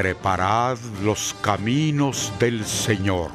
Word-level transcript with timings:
Preparad 0.00 0.78
los 1.02 1.34
caminos 1.42 2.32
del 2.38 2.64
Señor. 2.64 3.32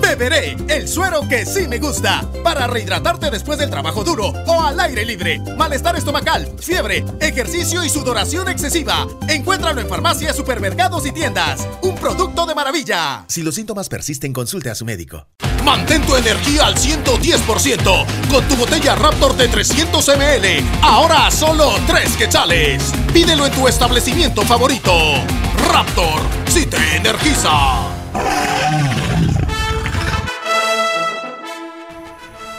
Beberé 0.00 0.56
el 0.68 0.86
suero 0.86 1.22
que 1.28 1.44
sí 1.44 1.66
me 1.66 1.80
gusta 1.80 2.22
para 2.44 2.68
rehidratarte 2.68 3.28
después 3.32 3.58
del 3.58 3.70
trabajo 3.70 4.04
duro 4.04 4.28
o 4.46 4.62
al 4.62 4.78
aire 4.78 5.04
libre. 5.04 5.40
Malestar 5.58 5.96
estomacal, 5.96 6.48
fiebre, 6.60 7.04
ejercicio 7.18 7.82
y 7.82 7.88
sudoración 7.88 8.48
excesiva. 8.48 9.08
Encuéntralo 9.28 9.80
en 9.80 9.88
farmacias, 9.88 10.36
supermercados 10.36 11.04
y 11.06 11.10
tiendas. 11.10 11.66
Un 11.82 11.96
producto 11.96 12.46
de 12.46 12.54
maravilla. 12.54 13.24
Si 13.26 13.42
los 13.42 13.56
síntomas 13.56 13.88
persisten, 13.88 14.32
consulte 14.32 14.70
a 14.70 14.76
su 14.76 14.84
médico. 14.84 15.26
Mantén 15.66 16.00
tu 16.02 16.14
energía 16.14 16.66
al 16.66 16.76
110% 16.76 18.06
con 18.30 18.44
tu 18.44 18.54
botella 18.54 18.94
Raptor 18.94 19.36
de 19.36 19.48
300 19.48 20.08
ml. 20.16 20.64
Ahora 20.80 21.28
solo 21.28 21.72
3 21.88 22.16
quetzales. 22.16 22.92
Pídelo 23.12 23.46
en 23.46 23.52
tu 23.52 23.66
establecimiento 23.66 24.42
favorito. 24.42 24.92
Raptor, 25.72 26.20
si 26.46 26.66
te 26.66 26.78
energiza. 26.94 27.50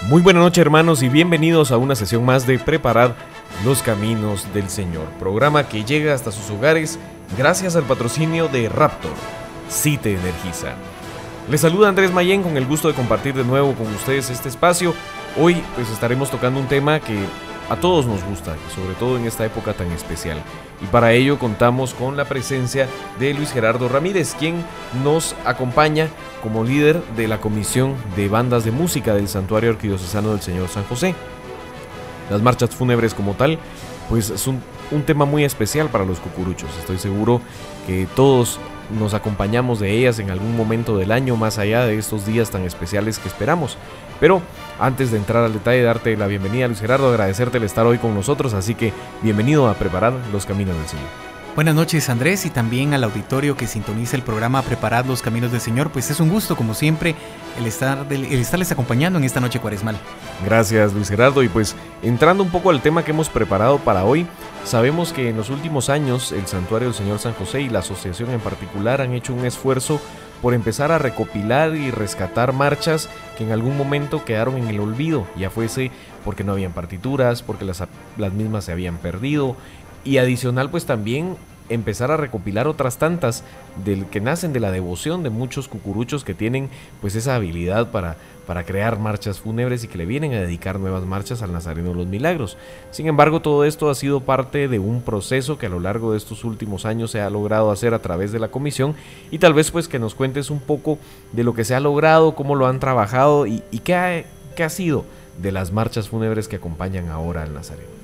Muy 0.10 0.22
buenas 0.22 0.44
noches 0.44 0.62
hermanos 0.62 1.02
y 1.02 1.08
bienvenidos 1.08 1.72
a 1.72 1.78
una 1.78 1.96
sesión 1.96 2.26
más 2.26 2.46
de 2.46 2.60
Preparad 2.60 3.12
los 3.64 3.84
Caminos 3.84 4.54
del 4.54 4.70
Señor, 4.70 5.08
programa 5.18 5.70
que 5.70 5.86
llega 5.86 6.14
hasta 6.14 6.34
sus 6.34 6.50
hogares 6.50 7.00
gracias 7.38 7.78
al 7.78 7.84
patrocinio 7.84 8.50
de 8.50 8.68
Raptor, 8.68 9.16
si 9.70 9.98
te 9.98 10.14
energiza. 10.14 10.76
Les 11.50 11.62
saluda 11.62 11.88
Andrés 11.88 12.12
Mayen 12.12 12.44
con 12.44 12.58
el 12.58 12.66
gusto 12.66 12.90
de 12.90 12.94
compartir 12.94 13.34
de 13.34 13.46
nuevo 13.46 13.74
con 13.74 13.88
ustedes 13.88 14.30
este 14.30 14.50
espacio. 14.50 14.94
Hoy 15.40 15.64
pues 15.76 15.90
estaremos 15.90 16.30
tocando 16.30 16.60
un 16.60 16.68
tema 16.68 17.00
que 17.00 17.18
a 17.70 17.78
todos 17.78 18.06
nos 18.06 18.22
gusta, 18.26 18.58
sobre 18.76 18.96
todo 18.96 19.16
en 19.18 19.26
esta 19.26 19.46
época 19.46 19.72
tan 19.72 19.90
especial. 19.94 20.42
Y 20.82 20.88
para 20.88 21.14
ello 21.14 21.40
contamos 21.40 21.94
con 21.94 22.18
la 22.18 22.26
presencia 22.26 22.90
de 23.18 23.34
Luis 23.34 23.54
Gerardo 23.54 23.88
Ramírez, 23.88 24.36
quien 24.38 24.62
nos 25.06 25.36
acompaña 25.46 26.10
como 26.44 26.66
líder 26.66 27.02
de 27.16 27.30
la 27.30 27.40
Comisión 27.40 27.96
de 28.18 28.28
Bandas 28.28 28.66
de 28.66 28.72
Música 28.72 29.14
del 29.14 29.30
Santuario 29.30 29.70
Arquidiocesano 29.70 30.32
del 30.32 30.42
Señor 30.42 30.68
San 30.68 30.84
José. 30.84 31.16
Las 32.30 32.42
marchas 32.42 32.76
fúnebres 32.76 33.14
como 33.14 33.36
tal, 33.36 33.58
pues 34.10 34.32
es 34.32 34.48
un, 34.48 34.62
un 34.92 35.04
tema 35.04 35.24
muy 35.24 35.46
especial 35.46 35.88
para 35.88 36.04
los 36.04 36.20
cucuruchos. 36.20 36.70
Estoy 36.78 36.98
seguro 36.98 37.40
que 37.86 38.06
todos 38.18 38.60
nos 38.90 39.14
acompañamos 39.14 39.80
de 39.80 39.92
ellas 39.92 40.20
en 40.20 40.32
algún 40.32 40.56
momento 40.56 40.98
del 40.98 41.12
año 41.12 41.36
más 41.36 41.58
allá 41.58 41.86
de 41.86 41.98
estos 41.98 42.26
días 42.26 42.50
tan 42.50 42.64
especiales 42.64 43.20
que 43.20 43.28
esperamos. 43.28 43.78
Pero 44.20 44.42
antes 44.80 45.12
de 45.12 45.18
entrar 45.18 45.44
al 45.44 45.54
detalle, 45.54 45.84
darte 45.84 46.18
la 46.18 46.28
bienvenida, 46.28 46.68
Luis 46.68 46.80
Gerardo, 46.80 47.10
agradecerte 47.10 47.58
el 47.58 47.64
estar 47.64 47.86
hoy 47.86 47.98
con 47.98 48.16
nosotros, 48.16 48.54
así 48.54 48.76
que 48.76 48.94
bienvenido 49.22 49.68
a 49.68 49.76
preparar 49.76 50.14
los 50.32 50.46
caminos 50.46 50.76
del 50.78 50.88
Señor. 50.88 51.37
Buenas 51.58 51.74
noches 51.74 52.08
Andrés 52.10 52.46
y 52.46 52.52
también 52.52 52.94
al 52.94 53.04
auditorio 53.04 53.58
que 53.58 53.66
sintoniza 53.66 54.16
el 54.16 54.22
programa 54.22 54.62
Preparad 54.62 55.06
los 55.06 55.24
Caminos 55.24 55.52
del 55.52 55.60
Señor. 55.60 55.90
Pues 55.90 56.12
es 56.12 56.20
un 56.20 56.30
gusto, 56.30 56.56
como 56.56 56.76
siempre, 56.76 57.16
el, 57.58 57.66
estar 57.66 58.06
el 58.12 58.26
estarles 58.26 58.72
acompañando 58.72 59.18
en 59.18 59.26
esta 59.26 59.40
noche 59.40 59.60
cuaresmal. 59.60 59.98
Gracias 60.46 60.94
Luis 60.94 61.10
Gerardo 61.10 61.42
y 61.42 61.50
pues 61.50 61.76
entrando 62.04 62.44
un 62.44 62.52
poco 62.52 62.70
al 62.70 62.84
tema 62.84 63.04
que 63.04 63.10
hemos 63.10 63.30
preparado 63.30 63.80
para 63.80 64.06
hoy, 64.06 64.28
sabemos 64.66 65.12
que 65.12 65.30
en 65.30 65.38
los 65.38 65.50
últimos 65.50 65.90
años 65.90 66.32
el 66.32 66.46
Santuario 66.46 66.90
del 66.90 66.96
Señor 66.96 67.18
San 67.18 67.34
José 67.34 67.62
y 67.62 67.70
la 67.70 67.80
asociación 67.80 68.30
en 68.30 68.40
particular 68.40 69.02
han 69.02 69.14
hecho 69.14 69.34
un 69.34 69.44
esfuerzo 69.44 70.00
por 70.44 70.54
empezar 70.54 70.92
a 70.92 71.00
recopilar 71.00 71.76
y 71.76 71.90
rescatar 71.90 72.54
marchas 72.54 73.10
que 73.36 73.46
en 73.46 73.52
algún 73.52 73.76
momento 73.76 74.24
quedaron 74.24 74.58
en 74.58 74.68
el 74.68 74.80
olvido, 74.80 75.26
ya 75.36 75.50
fuese 75.50 75.90
porque 76.24 76.44
no 76.44 76.52
habían 76.52 76.74
partituras, 76.74 77.42
porque 77.42 77.66
las, 77.66 77.84
las 78.18 78.34
mismas 78.34 78.66
se 78.66 78.72
habían 78.72 78.98
perdido, 78.98 79.56
y 80.08 80.18
adicional 80.20 80.70
pues 80.70 80.86
también 80.86 81.36
empezar 81.70 82.12
a 82.12 82.18
recopilar 82.18 82.68
otras 82.68 82.98
tantas 82.98 83.44
del 83.84 84.06
que 84.06 84.22
nacen 84.22 84.54
de 84.54 84.62
la 84.62 84.72
devoción 84.72 85.22
de 85.22 85.30
muchos 85.30 85.68
cucuruchos 85.68 86.24
que 86.24 86.34
tienen 86.34 86.70
pues 87.02 87.16
esa 87.16 87.36
habilidad 87.36 87.92
para, 87.92 88.16
para 88.46 88.64
crear 88.64 89.00
marchas 89.00 89.42
fúnebres 89.42 89.84
y 89.84 89.90
que 89.90 89.98
le 89.98 90.06
vienen 90.06 90.34
a 90.34 90.40
dedicar 90.40 90.80
nuevas 90.80 91.04
marchas 91.04 91.42
al 91.42 91.52
Nazareno 91.52 91.90
de 91.90 91.96
los 91.96 92.08
Milagros. 92.08 92.58
Sin 92.92 93.08
embargo, 93.08 93.42
todo 93.42 93.66
esto 93.66 93.90
ha 93.90 93.96
sido 93.96 94.22
parte 94.22 94.70
de 94.70 94.80
un 94.80 95.02
proceso 95.02 95.58
que 95.58 95.66
a 95.66 95.70
lo 95.70 95.82
largo 95.82 96.14
de 96.14 96.18
estos 96.18 96.46
últimos 96.46 96.86
años 96.86 97.12
se 97.12 97.20
ha 97.20 97.30
logrado 97.30 97.70
hacer 97.70 97.94
a 97.94 98.00
través 98.00 98.32
de 98.32 98.40
la 98.40 98.48
comisión 98.48 98.96
y 99.30 99.40
tal 99.40 99.54
vez 99.54 99.70
pues 99.72 99.90
que 99.90 100.00
nos 100.00 100.16
cuentes 100.16 100.50
un 100.50 100.62
poco 100.62 101.00
de 101.34 101.44
lo 101.44 101.54
que 101.54 101.66
se 101.66 101.76
ha 101.76 101.82
logrado, 101.82 102.34
cómo 102.34 102.56
lo 102.56 102.68
han 102.68 102.80
trabajado 102.80 103.46
y, 103.46 103.62
qué, 103.84 104.26
qué 104.56 104.64
ha 104.64 104.70
sido 104.70 105.04
de 105.42 105.52
las 105.52 105.74
marchas 105.74 106.08
fúnebres 106.08 106.48
que 106.48 106.56
acompañan 106.56 107.10
ahora 107.10 107.44
al 107.44 107.54
Nazareno. 107.54 107.97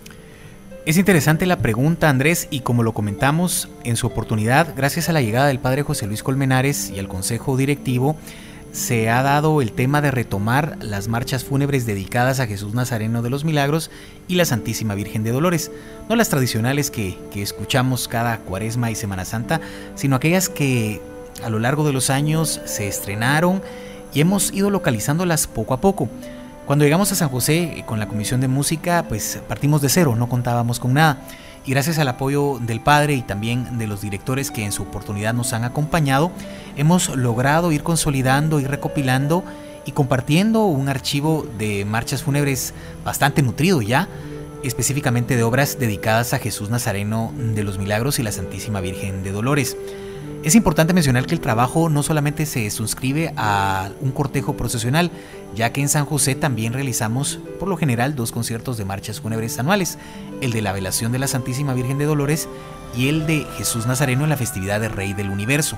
Es 0.85 0.97
interesante 0.97 1.45
la 1.45 1.59
pregunta, 1.59 2.09
Andrés, 2.09 2.49
y 2.51 2.59
como 2.59 2.83
lo 2.83 2.91
comentamos 2.91 3.69
en 3.85 3.95
su 3.95 4.05
oportunidad, 4.05 4.73
gracias 4.75 5.07
a 5.07 5.13
la 5.13 5.21
llegada 5.21 5.47
del 5.47 5.59
padre 5.59 5.83
José 5.83 6.07
Luis 6.07 6.23
Colmenares 6.23 6.89
y 6.89 6.99
al 6.99 7.07
consejo 7.07 7.55
directivo, 7.55 8.17
se 8.73 9.09
ha 9.09 9.23
dado 9.23 9.61
el 9.61 9.71
tema 9.71 10.01
de 10.01 10.11
retomar 10.11 10.77
las 10.81 11.07
marchas 11.07 11.45
fúnebres 11.45 11.85
dedicadas 11.85 12.41
a 12.41 12.47
Jesús 12.47 12.73
Nazareno 12.73 13.21
de 13.21 13.29
los 13.29 13.45
Milagros 13.45 13.91
y 14.27 14.35
la 14.35 14.43
Santísima 14.43 14.93
Virgen 14.93 15.23
de 15.23 15.31
Dolores. 15.31 15.71
No 16.09 16.17
las 16.17 16.27
tradicionales 16.27 16.91
que, 16.91 17.17
que 17.31 17.41
escuchamos 17.41 18.09
cada 18.09 18.39
cuaresma 18.39 18.91
y 18.91 18.95
Semana 18.95 19.23
Santa, 19.23 19.61
sino 19.95 20.17
aquellas 20.17 20.49
que 20.49 21.01
a 21.45 21.49
lo 21.49 21.59
largo 21.59 21.85
de 21.85 21.93
los 21.93 22.09
años 22.09 22.59
se 22.65 22.89
estrenaron 22.89 23.61
y 24.13 24.19
hemos 24.19 24.51
ido 24.51 24.69
localizándolas 24.69 25.47
poco 25.47 25.75
a 25.75 25.79
poco. 25.79 26.09
Cuando 26.65 26.85
llegamos 26.85 27.11
a 27.11 27.15
San 27.15 27.27
José 27.27 27.79
eh, 27.79 27.83
con 27.85 27.99
la 27.99 28.07
Comisión 28.07 28.39
de 28.39 28.47
Música, 28.47 29.05
pues 29.09 29.41
partimos 29.49 29.81
de 29.81 29.89
cero, 29.89 30.15
no 30.15 30.29
contábamos 30.29 30.79
con 30.79 30.93
nada. 30.93 31.17
Y 31.65 31.71
gracias 31.71 31.99
al 31.99 32.07
apoyo 32.07 32.57
del 32.61 32.79
padre 32.79 33.15
y 33.15 33.21
también 33.21 33.77
de 33.77 33.85
los 33.85 34.01
directores 34.01 34.49
que 34.49 34.63
en 34.63 34.71
su 34.71 34.83
oportunidad 34.83 35.33
nos 35.33 35.51
han 35.51 35.65
acompañado, 35.65 36.31
hemos 36.77 37.13
logrado 37.15 37.73
ir 37.73 37.83
consolidando 37.83 38.61
y 38.61 38.65
recopilando 38.65 39.43
y 39.85 39.91
compartiendo 39.91 40.65
un 40.65 40.87
archivo 40.87 41.45
de 41.57 41.83
marchas 41.83 42.23
fúnebres 42.23 42.73
bastante 43.03 43.41
nutrido 43.41 43.81
ya, 43.81 44.07
específicamente 44.63 45.35
de 45.35 45.43
obras 45.43 45.77
dedicadas 45.79 46.33
a 46.33 46.39
Jesús 46.39 46.69
Nazareno 46.69 47.33
de 47.37 47.63
los 47.63 47.77
Milagros 47.77 48.19
y 48.19 48.23
la 48.23 48.31
Santísima 48.31 48.79
Virgen 48.79 49.23
de 49.23 49.33
Dolores. 49.33 49.75
Es 50.43 50.55
importante 50.55 50.93
mencionar 50.93 51.25
que 51.25 51.35
el 51.35 51.39
trabajo 51.39 51.87
no 51.87 52.03
solamente 52.03 52.45
se 52.45 52.69
suscribe 52.69 53.33
a 53.37 53.91
un 54.01 54.11
cortejo 54.11 54.57
procesional, 54.57 55.09
ya 55.55 55.71
que 55.71 55.79
en 55.79 55.87
San 55.87 56.05
José 56.05 56.35
también 56.35 56.73
realizamos 56.73 57.39
por 57.61 57.69
lo 57.69 57.77
general 57.77 58.13
dos 58.13 58.33
conciertos 58.33 58.77
de 58.77 58.83
marchas 58.83 59.21
fúnebres 59.21 59.57
anuales, 59.57 59.97
el 60.41 60.51
de 60.51 60.61
la 60.61 60.73
velación 60.73 61.13
de 61.13 61.19
la 61.19 61.27
Santísima 61.27 61.73
Virgen 61.73 61.97
de 61.97 62.03
Dolores 62.03 62.49
y 62.97 63.07
el 63.07 63.25
de 63.25 63.47
Jesús 63.57 63.87
Nazareno 63.87 64.25
en 64.25 64.31
la 64.31 64.37
festividad 64.37 64.81
del 64.81 64.91
Rey 64.91 65.13
del 65.13 65.29
Universo. 65.29 65.77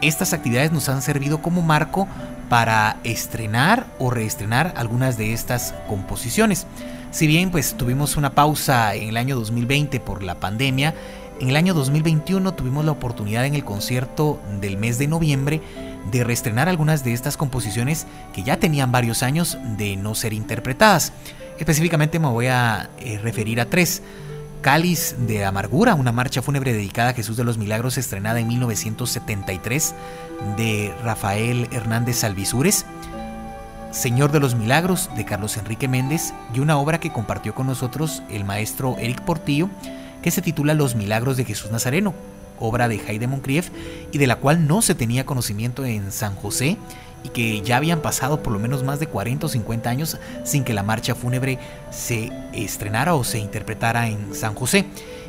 Estas 0.00 0.32
actividades 0.32 0.72
nos 0.72 0.88
han 0.88 1.02
servido 1.02 1.42
como 1.42 1.60
marco 1.60 2.08
para 2.48 2.96
estrenar 3.04 3.86
o 3.98 4.10
reestrenar 4.10 4.72
algunas 4.78 5.18
de 5.18 5.34
estas 5.34 5.74
composiciones. 5.86 6.66
Si 7.10 7.26
bien 7.26 7.50
pues 7.50 7.74
tuvimos 7.76 8.16
una 8.16 8.34
pausa 8.34 8.94
en 8.94 9.10
el 9.10 9.18
año 9.18 9.36
2020 9.36 10.00
por 10.00 10.22
la 10.22 10.36
pandemia, 10.36 10.94
en 11.42 11.50
el 11.50 11.56
año 11.56 11.74
2021 11.74 12.54
tuvimos 12.54 12.84
la 12.84 12.92
oportunidad 12.92 13.44
en 13.44 13.56
el 13.56 13.64
concierto 13.64 14.40
del 14.60 14.76
mes 14.76 14.98
de 14.98 15.08
noviembre 15.08 15.60
de 16.12 16.22
reestrenar 16.22 16.68
algunas 16.68 17.02
de 17.02 17.12
estas 17.14 17.36
composiciones 17.36 18.06
que 18.32 18.44
ya 18.44 18.58
tenían 18.58 18.92
varios 18.92 19.24
años 19.24 19.58
de 19.76 19.96
no 19.96 20.14
ser 20.14 20.34
interpretadas. 20.34 21.12
Específicamente 21.58 22.20
me 22.20 22.28
voy 22.28 22.46
a 22.46 22.90
eh, 23.00 23.18
referir 23.18 23.60
a 23.60 23.64
tres. 23.64 24.02
Cáliz 24.60 25.16
de 25.18 25.44
Amargura, 25.44 25.96
una 25.96 26.12
marcha 26.12 26.42
fúnebre 26.42 26.72
dedicada 26.72 27.10
a 27.10 27.14
Jesús 27.14 27.36
de 27.36 27.42
los 27.42 27.58
Milagros 27.58 27.98
estrenada 27.98 28.38
en 28.38 28.46
1973 28.46 29.94
de 30.56 30.94
Rafael 31.02 31.66
Hernández 31.72 32.22
Alvisures. 32.22 32.86
Señor 33.90 34.30
de 34.30 34.38
los 34.38 34.54
Milagros 34.54 35.10
de 35.16 35.24
Carlos 35.24 35.56
Enrique 35.56 35.88
Méndez 35.88 36.34
y 36.54 36.60
una 36.60 36.78
obra 36.78 37.00
que 37.00 37.12
compartió 37.12 37.52
con 37.52 37.66
nosotros 37.66 38.22
el 38.30 38.44
maestro 38.44 38.96
Eric 38.98 39.22
Portillo 39.22 39.68
que 40.22 40.30
se 40.30 40.42
titula 40.42 40.74
Los 40.74 40.94
Milagros 40.94 41.36
de 41.36 41.44
Jesús 41.44 41.70
Nazareno, 41.70 42.14
obra 42.58 42.88
de 42.88 43.00
Haydn 43.06 43.28
Moncrief 43.28 43.70
y 44.12 44.18
de 44.18 44.26
la 44.26 44.36
cual 44.36 44.66
no 44.66 44.82
se 44.82 44.94
tenía 44.94 45.26
conocimiento 45.26 45.84
en 45.84 46.12
San 46.12 46.36
José 46.36 46.78
y 47.24 47.28
que 47.28 47.60
ya 47.62 47.76
habían 47.76 48.00
pasado 48.00 48.42
por 48.42 48.52
lo 48.52 48.58
menos 48.58 48.82
más 48.82 48.98
de 48.98 49.06
40 49.06 49.46
o 49.46 49.48
50 49.48 49.90
años 49.90 50.18
sin 50.44 50.64
que 50.64 50.74
la 50.74 50.82
marcha 50.82 51.14
fúnebre 51.14 51.58
se 51.90 52.30
estrenara 52.52 53.14
o 53.14 53.24
se 53.24 53.38
interpretara 53.38 54.08
en 54.08 54.34
San 54.34 54.54
José. 54.54 54.86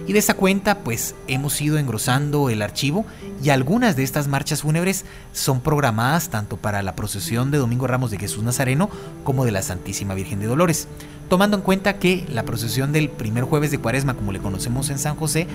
Y 0.07 0.13
de 0.13 0.19
esa 0.19 0.33
cuenta 0.33 0.79
pues 0.79 1.15
hemos 1.27 1.59
ido 1.61 1.77
engrosando 1.77 2.49
el 2.49 2.61
archivo 2.61 3.05
y 3.43 3.49
algunas 3.49 3.95
de 3.95 4.03
estas 4.03 4.27
marchas 4.27 4.61
fúnebres 4.61 5.05
son 5.33 5.61
programadas 5.61 6.29
tanto 6.29 6.57
para 6.57 6.81
la 6.81 6.95
procesión 6.95 7.51
de 7.51 7.59
Domingo 7.59 7.87
Ramos 7.87 8.11
de 8.11 8.17
Jesús 8.17 8.43
Nazareno 8.43 8.89
como 9.23 9.45
de 9.45 9.51
la 9.51 9.61
Santísima 9.61 10.13
Virgen 10.13 10.39
de 10.39 10.47
Dolores, 10.47 10.87
tomando 11.33 11.57
en 11.57 11.63
cuenta 11.63 11.97
que 11.97 12.27
la 12.29 12.43
procesión 12.43 12.91
del 12.91 13.09
primer 13.09 13.43
jueves 13.43 13.71
de 13.71 13.79
Cuaresma 13.79 14.13
como 14.13 14.31
le 14.31 14.37
conocemos 14.37 14.91
en 14.91 14.99
San 14.99 15.15
José 15.15 15.47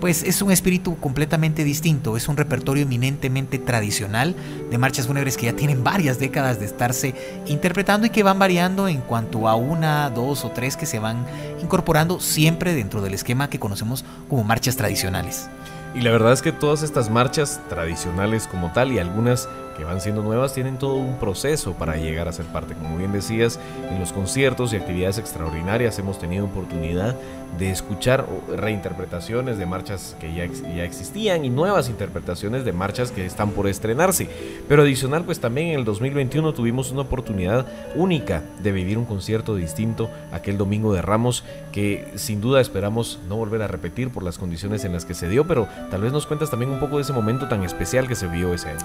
pues 0.00 0.24
es 0.24 0.42
un 0.42 0.50
espíritu 0.50 0.98
completamente 0.98 1.62
distinto, 1.62 2.16
es 2.16 2.26
un 2.26 2.36
repertorio 2.36 2.82
eminentemente 2.82 3.60
tradicional 3.60 4.34
de 4.72 4.76
marchas 4.76 5.06
fúnebres 5.06 5.36
que 5.36 5.46
ya 5.46 5.52
tienen 5.52 5.84
varias 5.84 6.18
décadas 6.18 6.58
de 6.58 6.66
estarse 6.66 7.14
interpretando 7.46 8.08
y 8.08 8.10
que 8.10 8.24
van 8.24 8.40
variando 8.40 8.88
en 8.88 9.02
cuanto 9.02 9.46
a 9.46 9.54
una, 9.54 10.10
dos 10.10 10.44
o 10.44 10.50
tres 10.50 10.76
que 10.76 10.84
se 10.84 10.98
van 10.98 11.24
incorporando 11.62 12.18
siempre 12.18 12.74
dentro 12.74 13.00
del 13.00 13.14
esquema 13.14 13.48
que 13.48 13.60
conocemos 13.60 14.04
como 14.28 14.42
marchas 14.42 14.74
tradicionales. 14.74 15.48
Y 15.94 16.00
la 16.00 16.10
verdad 16.10 16.32
es 16.32 16.42
que 16.42 16.50
todas 16.50 16.82
estas 16.82 17.08
marchas 17.08 17.60
tradicionales 17.68 18.48
como 18.48 18.72
tal 18.72 18.90
y 18.90 18.98
algunas 18.98 19.48
que 19.80 19.86
van 19.86 20.02
siendo 20.02 20.22
nuevas 20.22 20.52
tienen 20.52 20.76
todo 20.76 20.96
un 20.96 21.16
proceso 21.16 21.72
para 21.72 21.96
llegar 21.96 22.28
a 22.28 22.32
ser 22.32 22.44
parte. 22.44 22.74
Como 22.74 22.98
bien 22.98 23.12
decías, 23.12 23.58
en 23.90 23.98
los 23.98 24.12
conciertos 24.12 24.74
y 24.74 24.76
actividades 24.76 25.16
extraordinarias 25.16 25.98
hemos 25.98 26.18
tenido 26.18 26.44
oportunidad 26.44 27.16
de 27.58 27.70
escuchar 27.70 28.26
reinterpretaciones 28.54 29.56
de 29.56 29.64
marchas 29.64 30.16
que 30.20 30.34
ya, 30.34 30.44
ya 30.44 30.84
existían 30.84 31.46
y 31.46 31.48
nuevas 31.48 31.88
interpretaciones 31.88 32.66
de 32.66 32.74
marchas 32.74 33.10
que 33.10 33.24
están 33.24 33.52
por 33.52 33.68
estrenarse. 33.68 34.28
Pero 34.68 34.82
adicional, 34.82 35.24
pues 35.24 35.40
también 35.40 35.68
en 35.68 35.78
el 35.78 35.86
2021 35.86 36.52
tuvimos 36.52 36.90
una 36.90 37.00
oportunidad 37.00 37.66
única 37.94 38.42
de 38.62 38.72
vivir 38.72 38.98
un 38.98 39.06
concierto 39.06 39.56
distinto 39.56 40.10
aquel 40.30 40.58
domingo 40.58 40.92
de 40.92 41.00
Ramos 41.00 41.42
que 41.72 42.06
sin 42.16 42.42
duda 42.42 42.60
esperamos 42.60 43.18
no 43.30 43.36
volver 43.36 43.62
a 43.62 43.66
repetir 43.66 44.10
por 44.10 44.24
las 44.24 44.36
condiciones 44.36 44.84
en 44.84 44.92
las 44.92 45.06
que 45.06 45.14
se 45.14 45.30
dio, 45.30 45.46
pero 45.46 45.68
tal 45.90 46.02
vez 46.02 46.12
nos 46.12 46.26
cuentas 46.26 46.50
también 46.50 46.70
un 46.70 46.80
poco 46.80 46.96
de 46.96 47.02
ese 47.02 47.14
momento 47.14 47.48
tan 47.48 47.62
especial 47.64 48.08
que 48.08 48.14
se 48.14 48.26
vio 48.26 48.52
ese 48.52 48.68
año. 48.68 48.84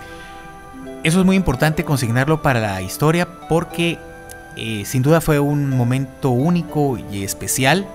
Eso 1.06 1.20
es 1.20 1.26
muy 1.28 1.36
importante 1.36 1.86
consignarlo 1.86 2.42
para 2.42 2.60
la 2.60 2.82
historia 2.82 3.28
porque 3.48 4.00
eh, 4.58 4.86
sin 4.86 5.04
duda 5.04 5.22
fue 5.22 5.40
un 5.40 5.70
momento 5.70 6.32
único 6.32 6.98
y 7.12 7.24
especial. 7.24 7.86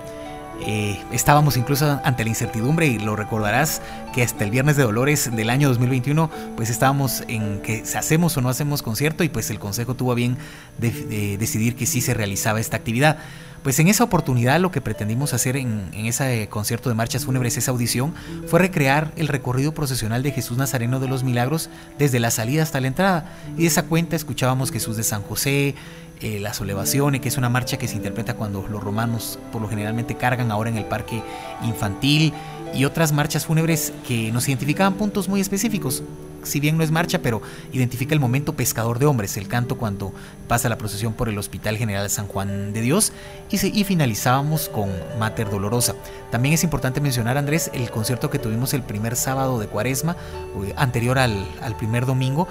Eh, 0.61 1.01
estábamos 1.11 1.57
incluso 1.57 1.99
ante 2.03 2.23
la 2.23 2.29
incertidumbre 2.29 2.87
y 2.87 2.99
lo 2.99 3.15
recordarás 3.15 3.81
que 4.13 4.23
hasta 4.23 4.43
el 4.43 4.51
viernes 4.51 4.77
de 4.77 4.83
Dolores 4.83 5.29
del 5.35 5.49
año 5.49 5.69
2021 5.69 6.29
pues 6.55 6.69
estábamos 6.69 7.23
en 7.27 7.61
que 7.61 7.83
hacemos 7.95 8.37
o 8.37 8.41
no 8.41 8.49
hacemos 8.49 8.81
concierto 8.81 9.23
y 9.23 9.29
pues 9.29 9.49
el 9.49 9.59
consejo 9.59 9.95
tuvo 9.95 10.13
bien 10.13 10.37
de 10.77 11.37
decidir 11.37 11.75
que 11.75 11.85
sí 11.85 12.01
se 12.01 12.13
realizaba 12.13 12.59
esta 12.59 12.77
actividad. 12.77 13.17
Pues 13.63 13.77
en 13.77 13.87
esa 13.87 14.03
oportunidad 14.03 14.59
lo 14.59 14.71
que 14.71 14.81
pretendimos 14.81 15.35
hacer 15.35 15.55
en, 15.55 15.91
ese 15.93 16.47
concierto 16.49 16.89
de 16.89 16.95
marchas 16.95 17.25
fúnebres, 17.25 17.57
esa 17.57 17.69
audición, 17.69 18.13
fue 18.47 18.59
recrear 18.59 19.11
el 19.17 19.27
recorrido 19.27 19.73
procesional 19.73 20.23
de 20.23 20.31
Jesús 20.31 20.57
Nazareno 20.57 20.99
de 20.99 21.07
los 21.07 21.23
Milagros 21.23 21.69
desde 21.99 22.19
la 22.19 22.31
salida 22.31 22.63
hasta 22.63 22.81
la 22.81 22.87
entrada. 22.87 23.31
Y 23.57 23.61
de 23.61 23.67
esa 23.67 23.83
cuenta 23.83 24.15
escuchábamos 24.15 24.71
Jesús 24.71 24.97
de 24.97 25.03
San 25.03 25.21
José, 25.21 25.75
eh, 26.21 26.39
la 26.39 26.53
Solevazione, 26.53 27.21
que 27.21 27.29
es 27.29 27.37
una 27.37 27.49
marcha 27.49 27.77
que 27.77 27.87
se 27.87 27.95
interpreta 27.95 28.35
cuando 28.35 28.65
los 28.67 28.83
romanos 28.83 29.39
por 29.51 29.61
lo 29.61 29.67
generalmente 29.67 30.15
cargan 30.15 30.51
ahora 30.51 30.69
en 30.69 30.77
el 30.77 30.85
parque 30.85 31.21
infantil, 31.63 32.33
y 32.73 32.85
otras 32.85 33.11
marchas 33.11 33.45
fúnebres 33.45 33.91
que 34.07 34.31
nos 34.31 34.47
identificaban 34.47 34.93
puntos 34.93 35.27
muy 35.27 35.41
específicos 35.41 36.03
si 36.43 36.59
bien 36.59 36.77
no 36.77 36.83
es 36.83 36.91
marcha, 36.91 37.19
pero 37.19 37.41
identifica 37.71 38.13
el 38.13 38.19
momento 38.19 38.53
pescador 38.53 38.99
de 38.99 39.05
hombres, 39.05 39.37
el 39.37 39.47
canto 39.47 39.77
cuando 39.77 40.13
pasa 40.47 40.69
la 40.69 40.77
procesión 40.77 41.13
por 41.13 41.29
el 41.29 41.37
Hospital 41.37 41.77
General 41.77 42.09
San 42.09 42.27
Juan 42.27 42.73
de 42.73 42.81
Dios 42.81 43.13
y, 43.49 43.83
finalizábamos 43.83 44.69
con 44.69 44.89
Mater 45.19 45.49
Dolorosa. 45.49 45.95
También 46.31 46.53
es 46.53 46.63
importante 46.63 47.01
mencionar, 47.01 47.37
Andrés, 47.37 47.69
el 47.73 47.89
concierto 47.91 48.29
que 48.29 48.39
tuvimos 48.39 48.73
el 48.73 48.83
primer 48.83 49.15
sábado 49.15 49.59
de 49.59 49.67
Cuaresma, 49.67 50.15
eh, 50.63 50.73
anterior 50.77 51.19
al 51.19 51.75
primer 51.77 52.05
domingo, 52.05 52.47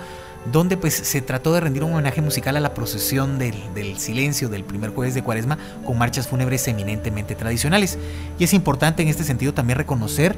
donde 0.52 0.76
pues 0.76 0.94
se 0.94 1.20
trató 1.20 1.52
de 1.52 1.60
rendir 1.60 1.84
un 1.84 1.92
homenaje 1.92 2.22
musical 2.22 2.56
a 2.56 2.60
la 2.60 2.74
procesión 2.74 3.38
del, 3.38 3.54
silencio 3.98 4.48
del 4.48 4.64
primer 4.64 4.90
jueves 4.90 5.14
de 5.14 5.22
cuaresma 5.22 5.58
con 5.84 5.98
marchas 5.98 6.28
fúnebres 6.28 6.66
eminentemente 6.68 7.34
tradicionales. 7.34 7.98
Y 8.38 8.44
es 8.44 8.54
importante 8.54 9.02
en 9.02 9.08
este 9.08 9.24
sentido 9.24 9.52
también 9.52 9.78
reconocer 9.78 10.36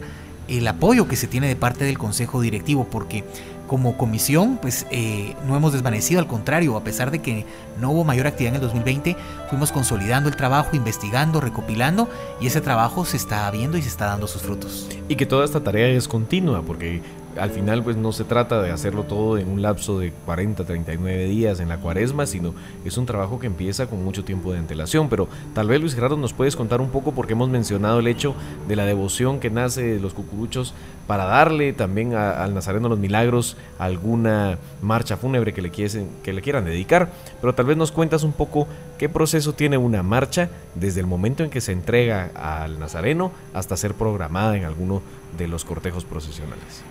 el 0.49 0.67
apoyo 0.67 1.07
que 1.07 1.17
se 1.17 1.29
tiene 1.29 1.47
de 1.47 1.57
parte 1.57 1.85
del 1.85 1.99
Consejo 1.99 2.41
Directivo, 2.41 2.87
porque 2.91 3.25
como 3.69 3.97
comisión, 3.97 4.59
pues 4.61 4.87
eh, 4.91 5.35
no 5.47 5.57
hemos 5.57 5.73
desvanecido, 5.73 6.21
al 6.21 6.27
contrario, 6.27 6.77
a 6.77 6.85
pesar 6.85 7.11
de 7.11 7.21
que 7.21 7.47
no 7.81 7.91
hubo 7.93 8.05
mayor 8.05 8.27
actividad 8.27 8.51
en 8.51 8.57
el 8.57 8.61
2020, 8.61 9.17
fuimos 9.49 9.73
consolidando 9.73 10.29
el 10.29 10.37
trabajo, 10.37 10.77
investigando, 10.77 11.41
recopilando, 11.41 12.07
y 12.39 12.49
ese 12.49 12.61
trabajo 12.61 13.07
se 13.07 13.17
está 13.17 13.51
viendo 13.51 13.79
y 13.79 13.83
se 13.83 13.89
está 13.89 14.07
dando 14.07 14.27
sus 14.27 14.43
frutos. 14.43 14.89
Y 15.09 15.17
que 15.17 15.25
toda 15.25 15.47
esta 15.47 15.61
tarea 15.61 15.89
es 15.89 16.07
continua, 16.07 16.61
porque 16.61 17.01
al 17.39 17.51
final 17.51 17.83
pues 17.83 17.97
no 17.97 18.13
se 18.13 18.25
trata 18.25 18.63
de 18.63 18.71
hacerlo 18.71 19.05
todo 19.05 19.39
en 19.39 19.49
un 19.49 19.63
lapso 19.63 19.99
de 19.99 20.13
40, 20.27 20.65
39 20.65 21.25
días 21.25 21.61
en 21.61 21.69
la 21.69 21.79
cuaresma, 21.79 22.27
sino 22.27 22.55
es 22.85 22.97
un 22.99 23.07
trabajo 23.07 23.39
que 23.39 23.47
empieza 23.47 23.87
con 23.87 24.05
mucho 24.05 24.25
tiempo 24.25 24.53
de 24.53 24.59
antelación. 24.59 25.09
Pero 25.09 25.29
tal 25.55 25.69
vez 25.69 25.81
Luis 25.81 25.95
Gerardo 25.95 26.17
nos 26.17 26.33
puedes 26.33 26.57
contar 26.57 26.81
un 26.81 26.91
poco 26.91 27.13
porque 27.13 27.33
hemos 27.33 27.49
mencionado 27.49 28.01
el 28.01 28.07
hecho 28.07 28.35
de 28.69 28.77
la 28.77 28.85
devoción 28.85 29.41
que 29.41 29.51
nace 29.51 29.83
de 29.83 30.01
los 30.01 30.15
cucuruchos 30.15 30.75
para 31.07 31.25
darle 31.25 31.73
también 31.73 32.15
al 32.15 32.55
Nazareno 32.55 32.89
los 32.89 32.99
Milagros 32.99 33.57
alguna 33.79 34.59
marcha 34.81 35.17
fúnebre 35.17 35.53
que 35.53 35.63
le, 35.63 35.71
que 35.71 36.33
le 36.33 36.43
quieran 36.43 36.65
dedicar. 36.65 37.11
Pero 37.41 37.55
tal 37.55 37.67
vez 37.67 37.77
nos 37.77 37.93
cuentas 37.93 38.23
un 38.23 38.33
poco 38.33 38.67
qué 38.99 39.09
proceso 39.09 39.53
tiene 39.53 39.79
una 39.79 40.03
marcha 40.03 40.51
desde 40.75 41.01
el 41.01 41.07
momento 41.07 41.43
en 41.45 41.51
que 41.51 41.61
se 41.61 41.73
entrega 41.73 42.31
al 42.35 42.79
Nazareno 42.79 43.33
hasta 43.55 43.77
ser 43.77 43.95
programada 43.95 44.57
en 44.57 44.65
alguno 44.65 45.03
de 45.37 45.49
los 45.49 45.65
cortejos 45.65 46.05
procesionales. 46.05 46.83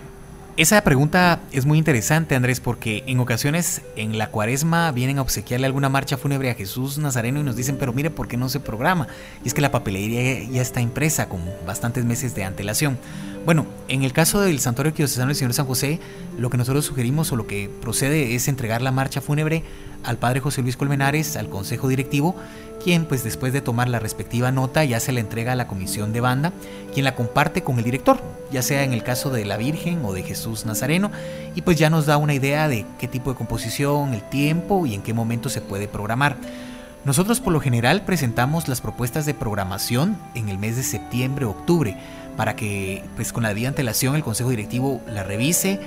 Esa 0.58 0.84
pregunta 0.84 1.40
es 1.50 1.64
muy 1.64 1.78
interesante, 1.78 2.34
Andrés, 2.34 2.60
porque 2.60 3.04
en 3.06 3.18
ocasiones 3.20 3.80
en 3.96 4.18
la 4.18 4.28
cuaresma 4.28 4.92
vienen 4.92 5.16
a 5.16 5.22
obsequiarle 5.22 5.64
alguna 5.64 5.88
marcha 5.88 6.18
fúnebre 6.18 6.50
a 6.50 6.54
Jesús 6.54 6.98
Nazareno 6.98 7.40
y 7.40 7.42
nos 7.42 7.56
dicen, 7.56 7.78
pero 7.78 7.94
mire, 7.94 8.10
¿por 8.10 8.28
qué 8.28 8.36
no 8.36 8.50
se 8.50 8.60
programa? 8.60 9.08
Y 9.42 9.48
es 9.48 9.54
que 9.54 9.62
la 9.62 9.70
papelería 9.70 10.46
ya 10.50 10.60
está 10.60 10.82
impresa 10.82 11.30
con 11.30 11.40
bastantes 11.66 12.04
meses 12.04 12.34
de 12.34 12.44
antelación. 12.44 12.98
Bueno, 13.44 13.66
en 13.88 14.04
el 14.04 14.12
caso 14.12 14.40
del 14.40 14.60
Santuario 14.60 14.92
Diocesano 14.92 15.26
del 15.26 15.36
Señor 15.36 15.52
San 15.52 15.66
José, 15.66 15.98
lo 16.38 16.48
que 16.48 16.58
nosotros 16.58 16.84
sugerimos 16.84 17.32
o 17.32 17.36
lo 17.36 17.48
que 17.48 17.68
procede 17.80 18.36
es 18.36 18.46
entregar 18.46 18.82
la 18.82 18.92
marcha 18.92 19.20
fúnebre 19.20 19.64
al 20.04 20.16
Padre 20.16 20.38
José 20.38 20.62
Luis 20.62 20.76
Colmenares, 20.76 21.36
al 21.36 21.48
Consejo 21.48 21.88
Directivo, 21.88 22.36
quien 22.84 23.04
pues 23.04 23.24
después 23.24 23.52
de 23.52 23.60
tomar 23.60 23.88
la 23.88 23.98
respectiva 23.98 24.52
nota 24.52 24.84
ya 24.84 25.00
se 25.00 25.10
la 25.10 25.18
entrega 25.18 25.52
a 25.52 25.56
la 25.56 25.66
comisión 25.66 26.12
de 26.12 26.20
banda, 26.20 26.52
quien 26.94 27.04
la 27.04 27.16
comparte 27.16 27.62
con 27.62 27.78
el 27.78 27.84
director, 27.84 28.20
ya 28.52 28.62
sea 28.62 28.84
en 28.84 28.92
el 28.92 29.02
caso 29.02 29.30
de 29.30 29.44
la 29.44 29.56
Virgen 29.56 30.04
o 30.04 30.12
de 30.12 30.22
Jesús 30.22 30.64
Nazareno, 30.64 31.10
y 31.56 31.62
pues 31.62 31.76
ya 31.76 31.90
nos 31.90 32.06
da 32.06 32.18
una 32.18 32.34
idea 32.34 32.68
de 32.68 32.86
qué 33.00 33.08
tipo 33.08 33.30
de 33.30 33.36
composición, 33.36 34.14
el 34.14 34.22
tiempo 34.22 34.86
y 34.86 34.94
en 34.94 35.02
qué 35.02 35.14
momento 35.14 35.48
se 35.48 35.60
puede 35.60 35.88
programar. 35.88 36.36
Nosotros 37.04 37.40
por 37.40 37.52
lo 37.52 37.60
general 37.60 38.04
presentamos 38.04 38.68
las 38.68 38.80
propuestas 38.80 39.26
de 39.26 39.34
programación 39.34 40.16
en 40.36 40.48
el 40.48 40.58
mes 40.58 40.76
de 40.76 40.84
septiembre 40.84 41.44
o 41.44 41.50
octubre, 41.50 41.96
para 42.36 42.56
que 42.56 43.02
pues 43.16 43.32
con 43.32 43.42
la 43.42 43.50
debida 43.50 43.68
antelación 43.68 44.14
el 44.16 44.22
Consejo 44.22 44.50
Directivo 44.50 45.00
la 45.06 45.22
revise, 45.22 45.80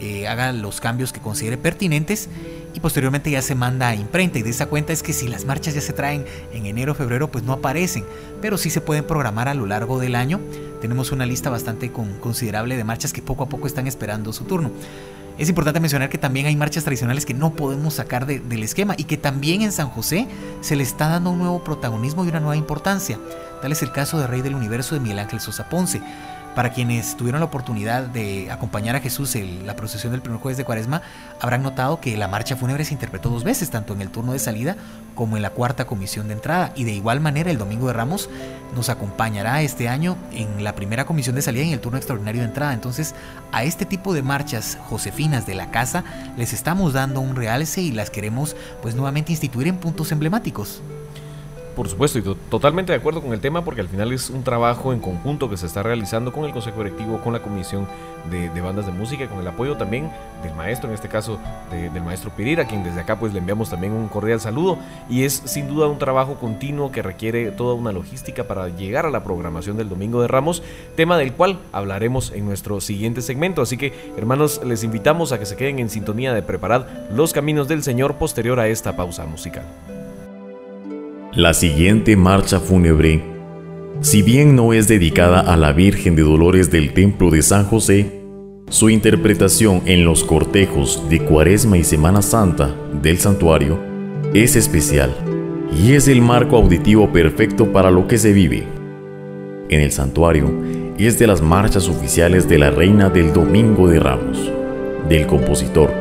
eh, 0.00 0.28
haga 0.28 0.52
los 0.52 0.80
cambios 0.80 1.12
que 1.12 1.20
considere 1.20 1.56
pertinentes 1.56 2.28
y 2.72 2.80
posteriormente 2.80 3.30
ya 3.30 3.42
se 3.42 3.56
manda 3.56 3.88
a 3.88 3.94
imprenta 3.96 4.38
y 4.38 4.42
de 4.42 4.50
esa 4.50 4.66
cuenta 4.66 4.92
es 4.92 5.02
que 5.02 5.12
si 5.12 5.26
las 5.26 5.44
marchas 5.44 5.74
ya 5.74 5.80
se 5.80 5.92
traen 5.92 6.24
en 6.52 6.66
enero 6.66 6.92
o 6.92 6.94
febrero 6.94 7.30
pues 7.30 7.42
no 7.42 7.52
aparecen, 7.52 8.04
pero 8.40 8.58
sí 8.58 8.70
se 8.70 8.80
pueden 8.80 9.04
programar 9.04 9.48
a 9.48 9.54
lo 9.54 9.66
largo 9.66 9.98
del 9.98 10.14
año. 10.14 10.40
Tenemos 10.80 11.10
una 11.10 11.26
lista 11.26 11.50
bastante 11.50 11.90
considerable 11.90 12.76
de 12.76 12.84
marchas 12.84 13.12
que 13.12 13.22
poco 13.22 13.42
a 13.42 13.48
poco 13.48 13.66
están 13.66 13.88
esperando 13.88 14.32
su 14.32 14.44
turno. 14.44 14.70
Es 15.38 15.48
importante 15.48 15.78
mencionar 15.78 16.08
que 16.08 16.18
también 16.18 16.46
hay 16.46 16.56
marchas 16.56 16.82
tradicionales 16.82 17.24
que 17.24 17.32
no 17.32 17.54
podemos 17.54 17.94
sacar 17.94 18.26
del 18.26 18.62
esquema 18.64 18.94
y 18.98 19.04
que 19.04 19.16
también 19.16 19.62
en 19.62 19.70
San 19.70 19.88
José 19.88 20.26
se 20.60 20.74
le 20.74 20.82
está 20.82 21.08
dando 21.08 21.30
un 21.30 21.38
nuevo 21.38 21.62
protagonismo 21.62 22.24
y 22.24 22.28
una 22.28 22.40
nueva 22.40 22.56
importancia. 22.56 23.20
Tal 23.62 23.70
es 23.70 23.82
el 23.82 23.92
caso 23.92 24.18
de 24.18 24.26
Rey 24.26 24.42
del 24.42 24.56
Universo 24.56 24.96
de 24.96 25.00
Miguel 25.00 25.20
Ángel 25.20 25.38
Sosa 25.38 25.68
Ponce. 25.68 26.02
Para 26.58 26.72
quienes 26.72 27.16
tuvieron 27.16 27.40
la 27.40 27.46
oportunidad 27.46 28.02
de 28.02 28.50
acompañar 28.50 28.96
a 28.96 29.00
Jesús 29.00 29.36
en 29.36 29.64
la 29.64 29.76
procesión 29.76 30.10
del 30.10 30.22
primer 30.22 30.40
jueves 30.40 30.58
de 30.58 30.64
Cuaresma, 30.64 31.02
habrán 31.40 31.62
notado 31.62 32.00
que 32.00 32.16
la 32.16 32.26
marcha 32.26 32.56
fúnebre 32.56 32.84
se 32.84 32.94
interpretó 32.94 33.30
dos 33.30 33.44
veces, 33.44 33.70
tanto 33.70 33.92
en 33.92 34.02
el 34.02 34.10
turno 34.10 34.32
de 34.32 34.40
salida 34.40 34.76
como 35.14 35.36
en 35.36 35.42
la 35.42 35.50
cuarta 35.50 35.86
comisión 35.86 36.26
de 36.26 36.34
entrada. 36.34 36.72
Y 36.74 36.82
de 36.82 36.90
igual 36.90 37.20
manera, 37.20 37.52
el 37.52 37.58
Domingo 37.58 37.86
de 37.86 37.92
Ramos 37.92 38.28
nos 38.74 38.88
acompañará 38.88 39.62
este 39.62 39.88
año 39.88 40.16
en 40.32 40.64
la 40.64 40.74
primera 40.74 41.06
comisión 41.06 41.36
de 41.36 41.42
salida 41.42 41.62
y 41.62 41.68
en 41.68 41.74
el 41.74 41.80
turno 41.80 41.96
extraordinario 41.96 42.40
de 42.40 42.48
entrada. 42.48 42.74
Entonces, 42.74 43.14
a 43.52 43.62
este 43.62 43.86
tipo 43.86 44.12
de 44.12 44.22
marchas 44.22 44.78
josefinas 44.88 45.46
de 45.46 45.54
la 45.54 45.70
casa 45.70 46.02
les 46.36 46.52
estamos 46.52 46.92
dando 46.92 47.20
un 47.20 47.36
realce 47.36 47.82
y 47.82 47.92
las 47.92 48.10
queremos 48.10 48.56
pues 48.82 48.96
nuevamente 48.96 49.30
instituir 49.30 49.68
en 49.68 49.76
puntos 49.76 50.10
emblemáticos. 50.10 50.82
Por 51.78 51.88
supuesto, 51.88 52.18
y 52.18 52.22
totalmente 52.50 52.90
de 52.90 52.98
acuerdo 52.98 53.22
con 53.22 53.32
el 53.32 53.38
tema 53.38 53.64
porque 53.64 53.80
al 53.80 53.88
final 53.88 54.12
es 54.12 54.30
un 54.30 54.42
trabajo 54.42 54.92
en 54.92 54.98
conjunto 54.98 55.48
que 55.48 55.56
se 55.56 55.66
está 55.66 55.80
realizando 55.80 56.32
con 56.32 56.44
el 56.44 56.50
Consejo 56.50 56.78
Directivo, 56.78 57.20
con 57.20 57.32
la 57.32 57.40
Comisión 57.40 57.86
de, 58.28 58.60
Bandas 58.60 58.86
de 58.86 58.90
Música, 58.90 59.28
con 59.28 59.38
el 59.38 59.46
apoyo 59.46 59.76
también 59.76 60.10
del 60.42 60.52
maestro, 60.56 60.88
en 60.88 60.96
este 60.96 61.06
caso 61.06 61.38
del 61.70 62.02
maestro 62.02 62.32
Pirira, 62.36 62.64
a 62.64 62.66
quien 62.66 62.82
desde 62.82 62.98
acá 62.98 63.20
pues 63.20 63.32
le 63.32 63.38
enviamos 63.38 63.70
también 63.70 63.92
un 63.92 64.08
cordial 64.08 64.40
saludo. 64.40 64.76
Y 65.08 65.22
es 65.22 65.34
sin 65.44 65.68
duda 65.68 65.86
un 65.86 65.98
trabajo 66.00 66.34
continuo 66.34 66.90
que 66.90 67.00
requiere 67.00 67.52
toda 67.52 67.74
una 67.74 67.92
logística 67.92 68.42
para 68.42 68.68
llegar 68.70 69.06
a 69.06 69.10
la 69.10 69.22
programación 69.22 69.76
del 69.76 69.88
Domingo 69.88 70.20
de 70.20 70.26
Ramos, 70.26 70.64
tema 70.96 71.16
del 71.16 71.32
cual 71.32 71.60
hablaremos 71.70 72.32
en 72.32 72.44
nuestro 72.44 72.80
siguiente 72.80 73.22
segmento. 73.22 73.62
Así 73.62 73.76
que, 73.76 73.92
hermanos, 74.16 74.60
les 74.64 74.82
invitamos 74.82 75.30
a 75.30 75.38
que 75.38 75.46
se 75.46 75.54
queden 75.54 75.78
en 75.78 75.90
sintonía 75.90 76.34
de 76.34 76.42
preparar 76.42 77.06
los 77.14 77.32
caminos 77.32 77.68
del 77.68 77.84
Señor 77.84 78.16
posterior 78.16 78.58
a 78.58 78.66
esta 78.66 78.96
pausa 78.96 79.26
musical. 79.26 79.64
La 81.38 81.54
siguiente 81.54 82.16
marcha 82.16 82.58
fúnebre, 82.58 83.22
si 84.00 84.22
bien 84.22 84.56
no 84.56 84.72
es 84.72 84.88
dedicada 84.88 85.38
a 85.38 85.56
la 85.56 85.72
Virgen 85.72 86.16
de 86.16 86.22
Dolores 86.22 86.72
del 86.72 86.92
Templo 86.94 87.30
de 87.30 87.42
San 87.42 87.64
José, 87.64 88.10
su 88.70 88.90
interpretación 88.90 89.82
en 89.86 90.04
los 90.04 90.24
cortejos 90.24 91.08
de 91.08 91.20
Cuaresma 91.20 91.78
y 91.78 91.84
Semana 91.84 92.22
Santa 92.22 92.74
del 93.04 93.18
santuario 93.18 93.78
es 94.34 94.56
especial 94.56 95.14
y 95.80 95.92
es 95.92 96.08
el 96.08 96.22
marco 96.22 96.56
auditivo 96.56 97.12
perfecto 97.12 97.72
para 97.72 97.92
lo 97.92 98.08
que 98.08 98.18
se 98.18 98.32
vive. 98.32 98.64
En 99.68 99.80
el 99.80 99.92
santuario 99.92 100.52
es 100.98 101.20
de 101.20 101.28
las 101.28 101.40
marchas 101.40 101.88
oficiales 101.88 102.48
de 102.48 102.58
la 102.58 102.72
Reina 102.72 103.10
del 103.10 103.32
Domingo 103.32 103.86
de 103.86 104.00
Ramos, 104.00 104.50
del 105.08 105.28
compositor 105.28 105.92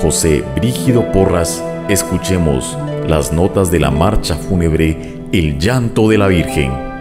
José 0.00 0.44
Brígido 0.54 1.10
Porras, 1.10 1.64
escuchemos 1.88 2.78
las 3.08 3.32
notas 3.32 3.70
de 3.70 3.80
la 3.80 3.90
marcha 3.90 4.34
fúnebre 4.36 5.26
El 5.32 5.58
llanto 5.58 6.08
de 6.08 6.18
la 6.18 6.26
Virgen. 6.26 6.93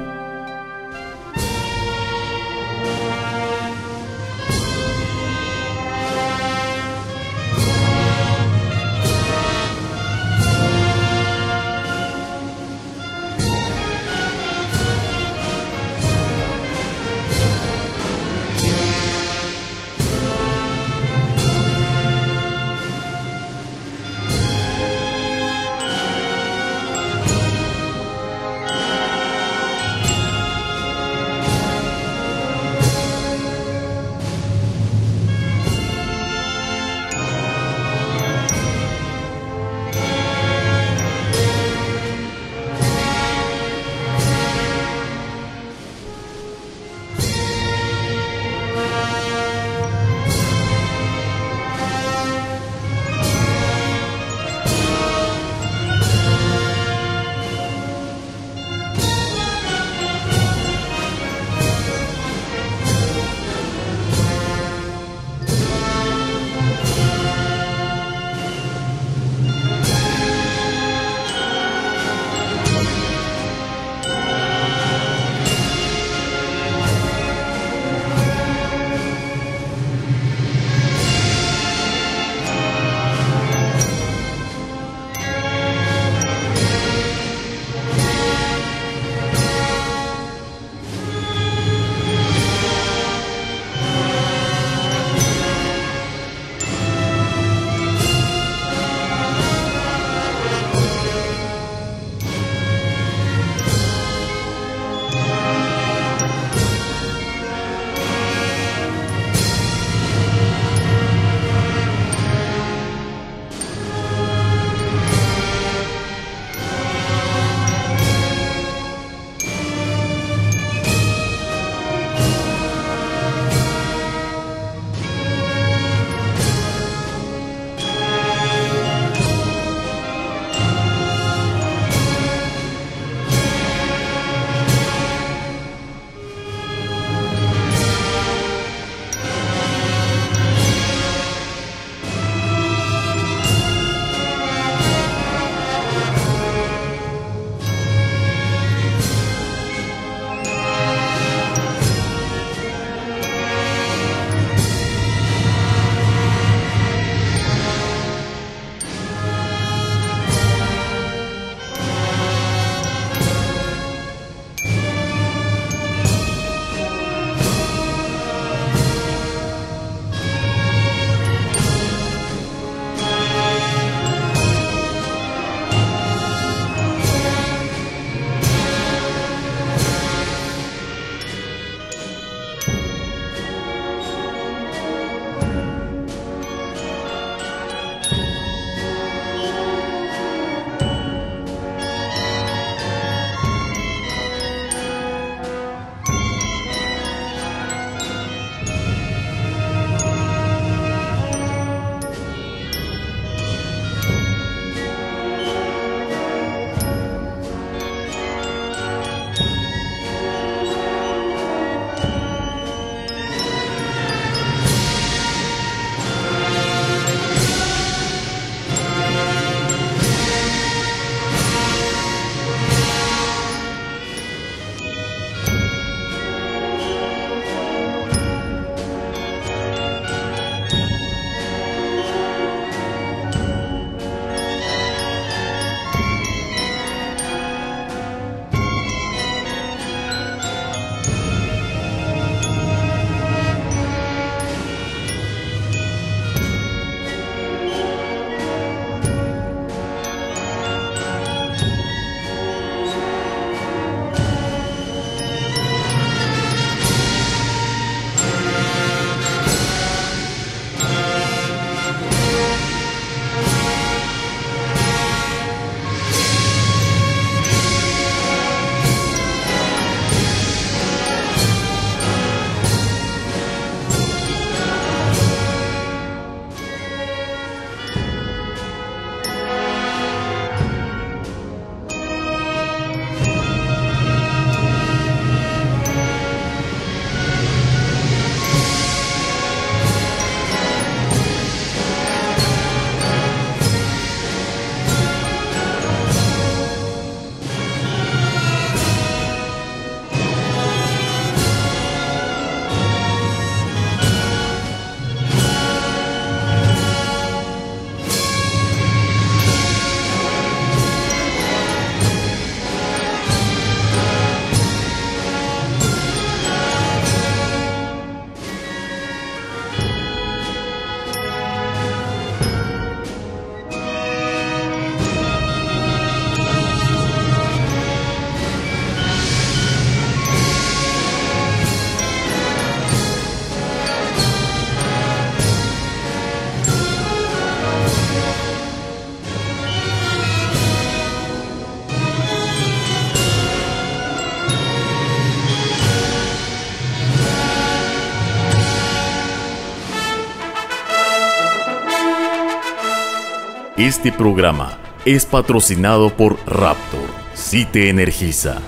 Este 353.83 354.13
programa 354.13 354.79
es 355.03 355.25
patrocinado 355.25 356.15
por 356.15 356.37
Raptor. 356.47 357.05
Si 357.33 357.65
te 357.65 357.89
energiza. 357.89 358.61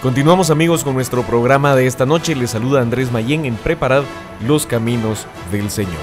Continuamos 0.00 0.50
amigos 0.50 0.84
con 0.84 0.94
nuestro 0.94 1.24
programa 1.24 1.74
de 1.74 1.88
esta 1.88 2.06
noche. 2.06 2.36
Les 2.36 2.50
saluda 2.50 2.80
Andrés 2.80 3.10
Mayén 3.10 3.46
en 3.46 3.56
Preparad 3.56 4.04
los 4.46 4.64
Caminos 4.64 5.26
del 5.50 5.70
Señor. 5.70 5.96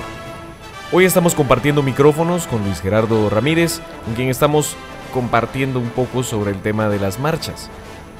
Hoy 0.91 1.05
estamos 1.05 1.33
compartiendo 1.33 1.81
micrófonos 1.81 2.45
con 2.45 2.61
Luis 2.65 2.81
Gerardo 2.81 3.29
Ramírez, 3.29 3.79
con 4.03 4.13
quien 4.15 4.27
estamos 4.27 4.75
compartiendo 5.13 5.79
un 5.79 5.91
poco 5.91 6.23
sobre 6.23 6.51
el 6.51 6.61
tema 6.61 6.89
de 6.89 6.99
las 6.99 7.21
marchas. 7.21 7.69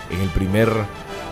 En 0.10 0.22
el 0.22 0.30
primer 0.30 0.70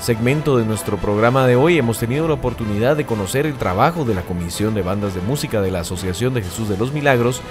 segmento 0.03 0.57
de 0.57 0.65
nuestro 0.65 0.97
programa 0.97 1.47
de 1.47 1.55
hoy 1.55 1.77
hemos 1.77 1.97
tenido 1.97 2.27
la 2.27 2.33
oportunidad 2.33 2.97
de 2.97 3.05
conocer 3.05 3.45
el 3.45 3.53
trabajo 3.53 4.03
de 4.03 4.13
la 4.13 4.23
Comisión 4.23 4.73
de 4.73 4.81
Bandas 4.81 5.15
de 5.15 5.21
Música 5.21 5.61
de 5.61 5.71
la 5.71 5.79
Asociación 5.79 6.33
de 6.33 6.41
Jesús 6.41 6.67
de 6.67 6.75
los 6.75 6.91
Milagros, 6.91 7.41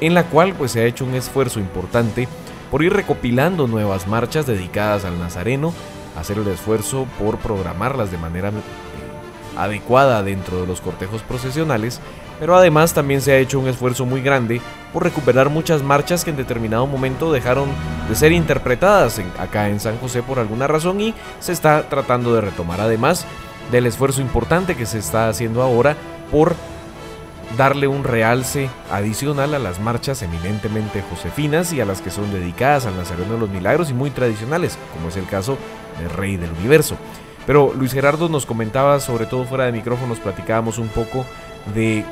en 0.00 0.14
la 0.14 0.24
cual 0.24 0.54
pues 0.54 0.72
se 0.72 0.80
ha 0.80 0.86
hecho 0.86 1.04
un 1.04 1.14
esfuerzo 1.14 1.60
importante 1.60 2.28
por 2.70 2.82
ir 2.82 2.94
recopilando 2.94 3.66
nuevas 3.66 4.06
marchas 4.06 4.46
dedicadas 4.46 5.04
al 5.04 5.18
Nazareno, 5.18 5.74
hacer 6.18 6.38
el 6.38 6.48
esfuerzo 6.48 7.06
por 7.18 7.36
programarlas 7.36 8.10
de 8.10 8.16
manera 8.16 8.48
eh, 8.48 8.52
adecuada 9.58 10.22
dentro 10.22 10.62
de 10.62 10.66
los 10.66 10.80
cortejos 10.80 11.20
procesionales 11.20 12.00
pero 12.38 12.56
además 12.56 12.92
también 12.92 13.20
se 13.20 13.32
ha 13.32 13.38
hecho 13.38 13.58
un 13.58 13.68
esfuerzo 13.68 14.04
muy 14.04 14.20
grande 14.20 14.60
por 14.92 15.04
recuperar 15.04 15.50
muchas 15.50 15.82
marchas 15.82 16.24
que 16.24 16.30
en 16.30 16.36
determinado 16.36 16.86
momento 16.86 17.32
dejaron 17.32 17.68
de 18.08 18.14
ser 18.14 18.32
interpretadas 18.32 19.20
acá 19.38 19.68
en 19.68 19.80
San 19.80 19.98
José 19.98 20.22
por 20.22 20.38
alguna 20.38 20.66
razón 20.66 21.00
y 21.00 21.14
se 21.40 21.52
está 21.52 21.88
tratando 21.88 22.34
de 22.34 22.40
retomar. 22.40 22.80
Además 22.80 23.26
del 23.70 23.86
esfuerzo 23.86 24.20
importante 24.20 24.76
que 24.76 24.86
se 24.86 24.98
está 24.98 25.28
haciendo 25.28 25.62
ahora 25.62 25.96
por 26.30 26.54
darle 27.56 27.86
un 27.86 28.04
realce 28.04 28.68
adicional 28.90 29.54
a 29.54 29.58
las 29.58 29.80
marchas 29.80 30.22
eminentemente 30.22 31.02
josefinas 31.10 31.72
y 31.72 31.80
a 31.80 31.84
las 31.84 32.02
que 32.02 32.10
son 32.10 32.32
dedicadas 32.32 32.86
al 32.86 32.96
Nazareno 32.96 33.34
de 33.34 33.40
los 33.40 33.50
Milagros 33.50 33.90
y 33.90 33.94
muy 33.94 34.10
tradicionales, 34.10 34.78
como 34.92 35.08
es 35.08 35.16
el 35.16 35.26
caso 35.26 35.56
del 35.98 36.10
Rey 36.10 36.36
del 36.36 36.50
Universo. 36.52 36.96
Pero 37.46 37.72
Luis 37.74 37.92
Gerardo 37.92 38.28
nos 38.28 38.44
comentaba, 38.44 38.98
sobre 39.00 39.26
todo 39.26 39.44
fuera 39.44 39.64
de 39.64 39.72
micrófonos, 39.72 40.18
platicábamos 40.18 40.78
un 40.78 40.88
poco 40.88 41.24
de 41.74 42.04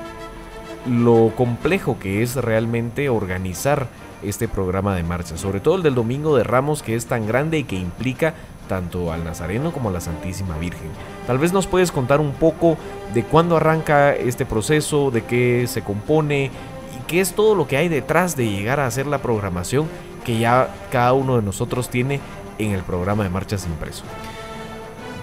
lo 0.87 1.33
complejo 1.37 1.99
que 1.99 2.23
es 2.23 2.37
realmente 2.37 3.09
organizar 3.09 3.87
este 4.23 4.49
programa 4.49 4.95
de 4.95 5.03
marcha, 5.03 5.37
sobre 5.37 5.61
todo 5.61 5.77
el 5.77 5.83
del 5.83 5.95
Domingo 5.95 6.37
de 6.37 6.45
Ramos 6.45 6.83
que 6.83 6.95
es 6.95 7.07
tan 7.07 7.27
grande 7.27 7.59
y 7.59 7.65
que 7.65 7.77
implica 7.77 8.35
tanto 8.69 9.13
al 9.13 9.25
Nazareno 9.25 9.73
como 9.73 9.91
a 9.91 9.93
la 9.93 10.01
Santísima 10.01 10.57
Virgen. 10.59 10.89
Tal 11.27 11.39
vez 11.39 11.53
nos 11.53 11.67
puedes 11.67 11.93
contar 11.93 12.21
un 12.21 12.33
poco 12.33 12.77
de 13.13 13.23
cuándo 13.23 13.57
arranca 13.57 14.15
este 14.15 14.47
proceso, 14.47 15.11
de 15.11 15.25
qué 15.25 15.67
se 15.69 15.83
compone 15.83 16.51
y 16.97 17.03
qué 17.07 17.21
es 17.21 17.35
todo 17.35 17.55
lo 17.55 17.67
que 17.67 17.77
hay 17.77 17.89
detrás 17.89 18.37
de 18.37 18.49
llegar 18.49 18.81
a 18.81 18.87
hacer 18.87 19.07
la 19.07 19.19
programación 19.19 19.89
que 20.25 20.39
ya 20.39 20.69
cada 20.91 21.13
uno 21.13 21.37
de 21.37 21.43
nosotros 21.43 21.91
tiene 21.91 22.21
en 22.59 22.71
el 22.71 22.83
programa 22.83 23.25
de 23.25 23.31
marchas 23.31 23.67
impreso. 23.67 24.05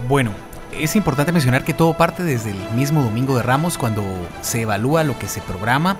Bueno, 0.08 0.32
es 0.74 0.96
importante 0.96 1.32
mencionar 1.32 1.64
que 1.64 1.74
todo 1.74 1.94
parte 1.94 2.24
desde 2.24 2.52
el 2.52 2.72
mismo 2.76 3.04
Domingo 3.04 3.36
de 3.36 3.44
Ramos, 3.44 3.78
cuando 3.78 4.04
se 4.42 4.62
evalúa 4.62 5.04
lo 5.04 5.18
que 5.18 5.28
se 5.28 5.42
programa, 5.42 5.98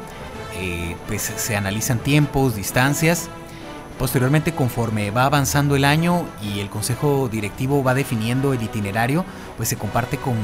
eh, 0.56 0.96
pues 1.08 1.22
se 1.22 1.56
analizan 1.56 2.00
tiempos, 2.00 2.56
distancias. 2.56 3.30
Posteriormente, 4.00 4.54
conforme 4.54 5.12
va 5.12 5.26
avanzando 5.26 5.76
el 5.76 5.86
año 5.86 6.26
y 6.42 6.60
el 6.60 6.70
consejo 6.70 7.30
directivo 7.32 7.84
va 7.84 7.94
definiendo 7.94 8.54
el 8.54 8.64
itinerario, 8.64 9.26
pues 9.58 9.70
se 9.70 9.76
comparte 9.76 10.18
con, 10.18 10.36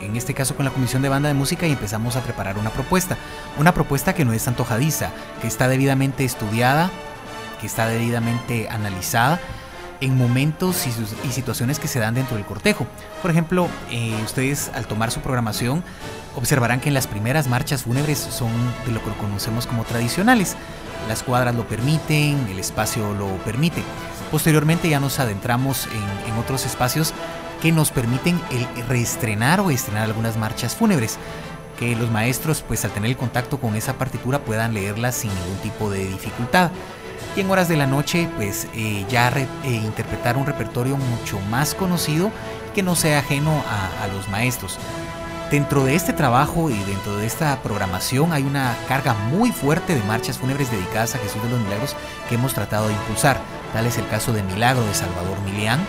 en 0.00 0.16
este 0.16 0.32
caso 0.32 0.56
con 0.56 0.64
la 0.64 0.70
Comisión 0.70 1.02
de 1.02 1.10
Banda 1.10 1.28
de 1.28 1.34
Música 1.34 1.66
y 1.66 1.72
empezamos 1.72 2.16
a 2.16 2.22
preparar 2.22 2.56
una 2.58 2.70
propuesta. 2.70 3.18
Una 3.58 3.74
propuesta 3.74 4.14
que 4.14 4.24
no 4.24 4.32
es 4.32 4.48
antojadiza, 4.48 5.10
que 5.42 5.48
está 5.48 5.68
debidamente 5.68 6.24
estudiada, 6.24 6.90
que 7.60 7.66
está 7.66 7.86
debidamente 7.86 8.68
analizada 8.70 9.40
en 10.00 10.16
momentos 10.16 10.86
y, 10.86 11.32
situaciones 11.32 11.78
que 11.78 11.88
se 11.88 11.98
dan 11.98 12.14
dentro 12.14 12.36
del 12.36 12.46
cortejo. 12.46 12.86
Por 13.22 13.30
ejemplo, 13.30 13.68
eh, 13.90 14.14
ustedes 14.24 14.70
al 14.74 14.86
tomar 14.86 15.10
su 15.10 15.20
programación 15.20 15.82
observarán 16.34 16.80
que 16.80 16.88
en 16.88 16.94
las 16.94 17.06
primeras 17.06 17.48
marchas 17.48 17.84
fúnebres 17.84 18.18
son 18.18 18.50
de 18.84 18.92
lo 18.92 19.02
que 19.02 19.10
conocemos 19.12 19.66
como 19.66 19.84
tradicionales. 19.84 20.56
Las 21.08 21.22
cuadras 21.22 21.54
lo 21.54 21.66
permiten, 21.66 22.46
el 22.50 22.58
espacio 22.58 23.14
lo 23.14 23.28
permite. 23.44 23.82
Posteriormente 24.30 24.88
ya 24.88 25.00
nos 25.00 25.20
adentramos 25.20 25.86
en, 25.86 26.36
otros 26.38 26.66
espacios 26.66 27.14
que 27.62 27.72
nos 27.72 27.90
permiten 27.90 28.38
el 28.50 28.86
reestrenar 28.86 29.60
o 29.60 29.70
estrenar 29.70 30.04
algunas 30.04 30.36
marchas 30.36 30.74
fúnebres 30.74 31.18
que 31.78 31.96
los 31.96 32.10
maestros 32.10 32.62
pues 32.66 32.84
al 32.84 32.90
tener 32.90 33.10
el 33.10 33.16
contacto 33.16 33.58
con 33.58 33.74
esa 33.76 33.94
partitura 33.94 34.40
puedan 34.40 34.74
leerlas 34.74 35.14
sin 35.14 35.30
ningún 35.34 35.56
tipo 35.62 35.90
de 35.90 36.06
dificultad 36.06 36.70
y 37.36 37.40
en 37.40 37.50
horas 37.50 37.68
de 37.68 37.76
la 37.76 37.86
noche 37.86 38.28
pues 38.36 38.66
eh, 38.74 39.04
ya 39.08 39.28
eh, 39.28 39.46
interpretar 39.64 40.36
un 40.36 40.46
repertorio 40.46 40.96
mucho 40.96 41.38
más 41.50 41.74
conocido 41.74 42.30
que 42.74 42.82
no 42.82 42.94
sea 42.94 43.20
ajeno 43.20 43.64
a, 43.68 44.06
los 44.08 44.28
maestros. 44.28 44.78
Dentro 45.50 45.84
de 45.84 45.94
este 45.94 46.12
trabajo 46.12 46.70
y 46.70 46.76
dentro 46.84 47.16
de 47.16 47.26
esta 47.26 47.62
programación 47.62 48.32
hay 48.32 48.42
una 48.42 48.76
carga 48.88 49.14
muy 49.14 49.52
fuerte 49.52 49.94
de 49.94 50.02
marchas 50.02 50.38
fúnebres 50.38 50.70
dedicadas 50.70 51.14
a 51.14 51.18
Jesús 51.18 51.42
de 51.42 51.50
los 51.50 51.60
Milagros 51.60 51.96
que 52.28 52.34
hemos 52.34 52.52
tratado 52.52 52.88
de 52.88 52.94
impulsar. 52.94 53.40
Tal 53.72 53.86
es 53.86 53.96
el 53.96 54.06
caso 54.08 54.32
de 54.32 54.42
Milagro 54.42 54.84
de 54.84 54.92
Salvador 54.92 55.40
Milián, 55.40 55.80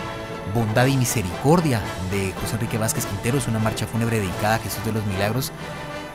Bondad 0.54 0.86
y 0.86 0.96
Misericordia 0.96 1.80
de 2.10 2.32
José 2.40 2.54
Enrique 2.54 2.78
Vázquez 2.78 3.06
Quintero, 3.06 3.38
es 3.38 3.48
una 3.48 3.58
marcha 3.58 3.86
fúnebre 3.86 4.20
dedicada 4.20 4.54
a 4.54 4.58
Jesús 4.58 4.84
de 4.84 4.92
los 4.92 5.04
Milagros, 5.06 5.52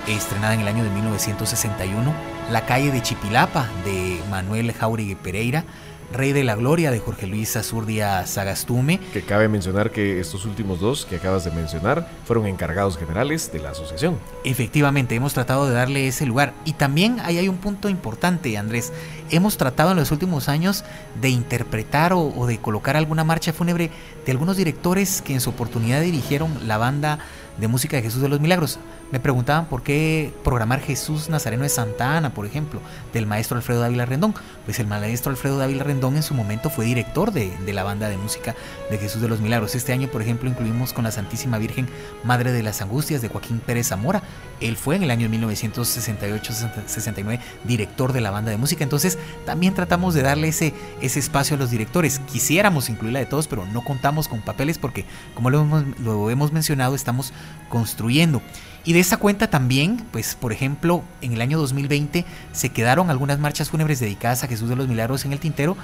estrenada 0.07 0.53
en 0.53 0.61
el 0.61 0.67
año 0.67 0.83
de 0.83 0.89
1961, 0.89 2.13
La 2.51 2.65
calle 2.65 2.91
de 2.91 3.01
Chipilapa 3.01 3.69
de 3.85 4.19
Manuel 4.29 4.73
Jauregui 4.73 5.15
Pereira, 5.15 5.63
Rey 6.11 6.31
de 6.31 6.43
la 6.43 6.55
Gloria 6.55 6.91
de 6.91 6.99
Jorge 6.99 7.25
Luis 7.25 7.55
Azurdia 7.55 8.25
Sagastume. 8.27 8.99
Que 9.13 9.23
cabe 9.23 9.47
mencionar 9.47 9.89
que 9.91 10.19
estos 10.19 10.45
últimos 10.45 10.79
dos 10.79 11.05
que 11.05 11.15
acabas 11.15 11.43
de 11.43 11.51
mencionar 11.51 12.07
fueron 12.25 12.45
encargados 12.45 12.97
generales 12.97 13.51
de 13.51 13.59
la 13.59 13.71
asociación. 13.71 14.19
Efectivamente, 14.43 15.15
hemos 15.15 15.33
tratado 15.33 15.67
de 15.67 15.73
darle 15.73 16.07
ese 16.07 16.25
lugar. 16.25 16.53
Y 16.65 16.73
también 16.73 17.19
ahí 17.21 17.39
hay 17.39 17.47
un 17.47 17.57
punto 17.57 17.89
importante, 17.89 18.57
Andrés. 18.57 18.93
Hemos 19.31 19.57
tratado 19.57 19.91
en 19.91 19.97
los 19.97 20.11
últimos 20.11 20.49
años 20.49 20.83
de 21.19 21.29
interpretar 21.29 22.13
o, 22.13 22.21
o 22.21 22.45
de 22.45 22.59
colocar 22.59 22.95
alguna 22.95 23.23
marcha 23.23 23.51
fúnebre 23.51 23.89
de 24.25 24.31
algunos 24.31 24.57
directores 24.57 25.21
que 25.23 25.33
en 25.33 25.41
su 25.41 25.49
oportunidad 25.49 26.01
dirigieron 26.01 26.67
la 26.67 26.77
banda 26.77 27.19
de 27.57 27.67
música 27.67 27.97
de 27.97 28.03
Jesús 28.03 28.21
de 28.21 28.29
los 28.29 28.39
Milagros. 28.39 28.79
Me 29.11 29.19
preguntaban 29.19 29.65
por 29.67 29.83
qué 29.83 30.33
programar 30.43 30.79
Jesús 30.81 31.29
Nazareno 31.29 31.61
de 31.63 31.69
Santa 31.69 32.17
Ana, 32.17 32.33
por 32.33 32.47
ejemplo, 32.47 32.81
del 33.13 33.27
maestro 33.27 33.57
Alfredo 33.57 33.81
Dávila 33.81 34.07
Rendón. 34.07 34.33
Pues 34.65 34.79
el 34.79 34.87
maestro 34.87 35.29
Alfredo 35.29 35.59
Dávila 35.59 35.83
Rendón 35.83 36.15
en 36.15 36.23
su 36.23 36.33
momento 36.33 36.71
fue 36.71 36.85
director 36.85 37.31
de, 37.31 37.53
la 37.71 37.83
banda 37.83 38.09
de 38.09 38.17
música 38.17 38.55
de 38.89 38.97
Jesús 38.97 39.21
de 39.21 39.27
los 39.27 39.39
Milagros. 39.39 39.75
Este 39.75 39.93
año, 39.93 40.07
por 40.07 40.23
ejemplo, 40.23 40.49
incluimos 40.49 40.93
con 40.93 41.03
la 41.03 41.11
Santísima 41.11 41.59
Virgen 41.59 41.87
Madre 42.23 42.51
de 42.51 42.63
las 42.63 42.81
Angustias 42.81 43.21
de 43.21 43.29
Joaquín 43.29 43.59
Pérez 43.59 43.89
Zamora. 43.89 44.23
Él 44.59 44.75
fue 44.77 44.95
en 44.95 45.03
el 45.03 45.11
año 45.11 45.29
1968-69 45.29 47.39
director 47.65 48.13
de 48.13 48.21
la 48.21 48.31
banda 48.31 48.49
de 48.49 48.57
música. 48.57 48.83
Entonces, 48.83 49.19
también 49.45 49.75
tratamos 49.75 50.15
de 50.15 50.23
darle 50.23 50.47
ese, 50.47 50.73
ese 51.01 51.19
espacio 51.19 51.55
a 51.55 51.59
los 51.59 51.69
directores. 51.69 52.17
Quisiéramos 52.31 52.89
incluirla 52.89 53.19
de 53.19 53.27
todos, 53.27 53.47
pero 53.47 53.67
no 53.67 53.83
contamos 53.83 54.27
con 54.27 54.41
papeles 54.41 54.79
porque, 54.79 55.05
como 55.35 55.51
lo 55.51 55.61
hemos, 55.61 55.83
lo 55.99 56.31
hemos 56.31 56.51
mencionado, 56.51 56.95
estamos 56.95 57.31
construyendo. 57.69 58.41
Y 58.85 58.93
de 58.93 58.99
esa 58.99 59.17
cuenta 59.17 59.49
también, 59.49 60.05
pues 60.11 60.35
por 60.35 60.51
ejemplo, 60.51 61.03
en 61.21 61.33
el 61.33 61.41
año 61.41 61.57
2020 61.57 62.25
se 62.51 62.69
quedaron 62.69 63.09
algunas 63.09 63.39
marchas 63.39 63.69
fúnebres 63.69 63.99
dedicadas 63.99 64.43
a 64.43 64.47
Jesús 64.47 64.69
de 64.69 64.75
los 64.75 64.87
Milagros 64.87 65.23
en 65.23 65.31
el 65.31 65.39
tintero, 65.39 65.77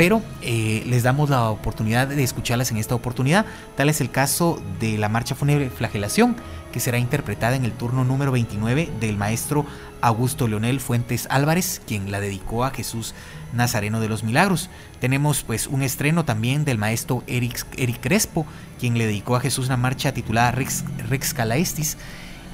pero 0.00 0.22
eh, 0.40 0.82
les 0.86 1.02
damos 1.02 1.28
la 1.28 1.50
oportunidad 1.50 2.08
de 2.08 2.22
escucharlas 2.22 2.70
en 2.70 2.78
esta 2.78 2.94
oportunidad. 2.94 3.44
Tal 3.76 3.90
es 3.90 4.00
el 4.00 4.10
caso 4.10 4.58
de 4.80 4.96
la 4.96 5.10
marcha 5.10 5.34
fúnebre 5.34 5.68
Flagelación, 5.68 6.36
que 6.72 6.80
será 6.80 6.96
interpretada 6.96 7.54
en 7.54 7.66
el 7.66 7.72
turno 7.72 8.02
número 8.02 8.32
29 8.32 8.88
del 8.98 9.18
maestro 9.18 9.66
Augusto 10.00 10.48
Leonel 10.48 10.80
Fuentes 10.80 11.26
Álvarez, 11.28 11.82
quien 11.86 12.10
la 12.10 12.18
dedicó 12.18 12.64
a 12.64 12.70
Jesús 12.70 13.14
Nazareno 13.52 14.00
de 14.00 14.08
los 14.08 14.24
Milagros. 14.24 14.70
Tenemos 15.00 15.42
pues 15.42 15.66
un 15.66 15.82
estreno 15.82 16.24
también 16.24 16.64
del 16.64 16.78
maestro 16.78 17.22
Eric, 17.26 18.00
Crespo, 18.00 18.46
quien 18.78 18.96
le 18.96 19.06
dedicó 19.06 19.36
a 19.36 19.40
Jesús 19.40 19.66
una 19.66 19.76
marcha 19.76 20.14
titulada 20.14 20.52
Rex 20.52 21.34
Calaestis. 21.34 21.98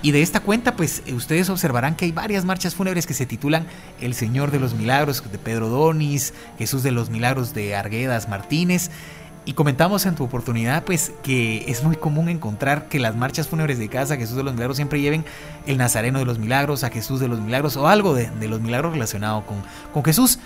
Y 0.07 0.13
de 0.13 0.23
esta 0.23 0.39
cuenta, 0.39 0.77
pues 0.77 1.03
ustedes 1.13 1.51
observarán 1.51 1.97
que 1.97 2.05
hay 2.05 2.13
varias 2.13 2.45
marchas 2.45 2.77
fúnebres 2.77 3.09
que 3.09 3.13
se 3.13 3.27
titulan 3.27 3.67
El 4.01 4.15
Señor 4.15 4.53
de 4.53 4.61
los 4.61 4.73
Milagros 4.73 5.21
de 5.33 5.37
Pedro 5.37 5.69
Donis, 5.69 6.33
Jesús 6.59 6.85
de 6.85 6.93
los 6.93 7.11
Milagros 7.11 7.55
de 7.55 7.75
Arguedas 7.75 8.29
Martínez. 8.29 8.93
Y 9.47 9.55
comentamos 9.55 10.07
en 10.07 10.15
tu 10.15 10.23
oportunidad, 10.23 10.85
pues, 10.85 11.11
que 11.25 11.65
es 11.69 11.83
muy 11.83 11.97
común 11.97 12.29
encontrar 12.29 12.87
que 12.87 13.01
las 13.01 13.17
marchas 13.17 13.49
fúnebres 13.49 13.81
de 13.81 13.89
casa 13.89 14.15
Jesús 14.15 14.37
de 14.37 14.45
los 14.45 14.55
Milagros 14.55 14.77
siempre 14.77 15.01
lleven 15.01 15.25
el 15.67 15.77
Nazareno 15.77 16.21
de 16.21 16.25
los 16.25 16.39
Milagros, 16.39 16.85
a 16.85 16.91
Jesús 16.91 17.19
de 17.19 17.27
los 17.27 17.41
Milagros 17.41 17.77
o 17.77 17.89
algo 17.89 18.15
de, 18.15 18.31
los 18.47 18.61
milagros 18.61 18.93
relacionado 18.93 19.45
con, 19.45 19.57
con 19.93 20.05
Jesús. 20.05 20.39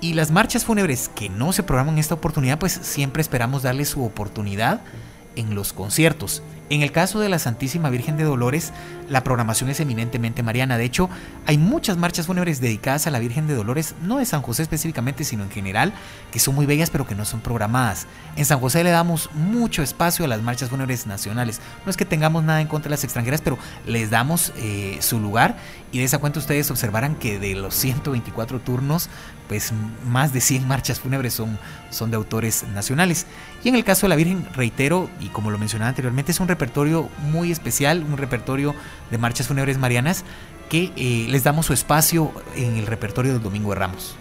Y 0.00 0.14
las 0.14 0.30
marchas 0.30 0.64
fúnebres 0.64 1.10
que 1.14 1.28
no 1.28 1.52
se 1.52 1.62
programan 1.62 1.96
en 1.96 2.00
esta 2.00 2.14
oportunidad, 2.14 2.58
pues 2.58 2.72
siempre 2.72 3.20
esperamos 3.20 3.64
darle 3.64 3.84
su 3.84 4.02
oportunidad 4.02 4.80
en 5.36 5.54
los 5.54 5.74
conciertos. 5.74 6.42
En 6.70 6.80
el 6.80 6.92
caso 6.92 7.20
de 7.20 7.28
la 7.28 7.38
Santísima 7.38 7.90
Virgen 7.90 8.16
de 8.16 8.24
Dolores, 8.24 8.72
la 9.10 9.22
programación 9.22 9.68
es 9.68 9.80
eminentemente 9.80 10.42
mariana. 10.42 10.78
De 10.78 10.84
hecho, 10.84 11.10
hay 11.44 11.58
muchas 11.58 11.98
marchas 11.98 12.26
fúnebres 12.26 12.60
dedicadas 12.60 13.06
a 13.06 13.10
la 13.10 13.18
Virgen 13.18 13.46
de 13.46 13.54
Dolores, 13.54 13.94
no 14.02 14.16
de 14.16 14.24
San 14.24 14.40
José 14.40 14.62
específicamente, 14.62 15.24
sino 15.24 15.44
en 15.44 15.50
general, 15.50 15.92
que 16.32 16.38
son 16.38 16.54
muy 16.54 16.64
bellas 16.64 16.88
pero 16.88 17.06
que 17.06 17.14
no 17.14 17.26
son 17.26 17.40
programadas. 17.40 18.06
En 18.36 18.46
San 18.46 18.60
José 18.60 18.82
le 18.82 18.90
damos 18.90 19.30
mucho 19.34 19.82
espacio 19.82 20.24
a 20.24 20.28
las 20.28 20.40
marchas 20.40 20.70
fúnebres 20.70 21.06
nacionales. 21.06 21.60
No 21.84 21.90
es 21.90 21.98
que 21.98 22.06
tengamos 22.06 22.44
nada 22.44 22.62
en 22.62 22.66
contra 22.66 22.88
de 22.88 22.94
las 22.94 23.04
extranjeras, 23.04 23.42
pero 23.42 23.58
les 23.86 24.08
damos 24.08 24.52
eh, 24.56 24.96
su 25.00 25.20
lugar 25.20 25.56
y 25.92 25.98
de 25.98 26.04
esa 26.04 26.18
cuenta 26.18 26.38
ustedes 26.38 26.70
observarán 26.70 27.14
que 27.14 27.38
de 27.38 27.54
los 27.54 27.74
124 27.74 28.60
turnos, 28.60 29.10
pues 29.48 29.72
más 30.06 30.32
de 30.32 30.40
100 30.40 30.66
marchas 30.66 31.00
fúnebres 31.00 31.34
son, 31.34 31.58
son 31.90 32.10
de 32.10 32.16
autores 32.16 32.64
nacionales. 32.74 33.26
Y 33.62 33.68
en 33.68 33.74
el 33.74 33.84
caso 33.84 34.06
de 34.06 34.10
la 34.10 34.16
Virgen, 34.16 34.46
reitero, 34.54 35.10
y 35.20 35.28
como 35.28 35.50
lo 35.50 35.58
mencionaba 35.58 35.88
anteriormente, 35.88 36.32
es 36.32 36.40
un 36.40 36.48
repertorio 36.48 37.08
muy 37.30 37.52
especial, 37.52 38.04
un 38.08 38.16
repertorio 38.16 38.74
de 39.10 39.18
marchas 39.18 39.48
fúnebres 39.48 39.78
marianas 39.78 40.24
que 40.68 40.92
eh, 40.96 41.26
les 41.28 41.44
damos 41.44 41.66
su 41.66 41.72
espacio 41.72 42.32
en 42.56 42.76
el 42.76 42.86
repertorio 42.86 43.32
del 43.32 43.42
Domingo 43.42 43.70
de 43.70 43.76
Ramos 43.76 44.16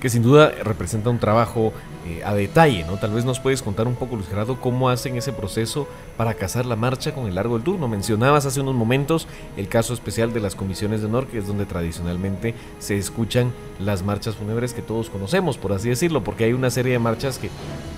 que 0.00 0.10
sin 0.10 0.22
duda 0.22 0.52
representa 0.62 1.10
un 1.10 1.18
trabajo 1.18 1.72
eh, 2.06 2.22
a 2.24 2.34
detalle, 2.34 2.84
¿no? 2.84 2.96
Tal 2.96 3.12
vez 3.12 3.24
nos 3.24 3.40
puedes 3.40 3.62
contar 3.62 3.86
un 3.86 3.94
poco, 3.94 4.16
Luis 4.16 4.28
Gerardo, 4.28 4.60
cómo 4.60 4.90
hacen 4.90 5.16
ese 5.16 5.32
proceso 5.32 5.88
para 6.16 6.34
casar 6.34 6.66
la 6.66 6.76
marcha 6.76 7.12
con 7.14 7.26
el 7.26 7.34
largo 7.34 7.54
del 7.54 7.64
turno. 7.64 7.88
Mencionabas 7.88 8.46
hace 8.46 8.60
unos 8.60 8.74
momentos 8.74 9.26
el 9.56 9.68
caso 9.68 9.94
especial 9.94 10.32
de 10.32 10.40
las 10.40 10.54
comisiones 10.54 11.00
de 11.00 11.06
honor, 11.06 11.26
que 11.26 11.38
es 11.38 11.46
donde 11.46 11.66
tradicionalmente 11.66 12.54
se 12.78 12.96
escuchan 12.96 13.52
las 13.80 14.02
marchas 14.02 14.36
fúnebres 14.36 14.74
que 14.74 14.82
todos 14.82 15.10
conocemos, 15.10 15.58
por 15.58 15.72
así 15.72 15.88
decirlo, 15.88 16.22
porque 16.22 16.44
hay 16.44 16.52
una 16.52 16.70
serie 16.70 16.92
de 16.92 16.98
marchas 16.98 17.38
que 17.38 17.48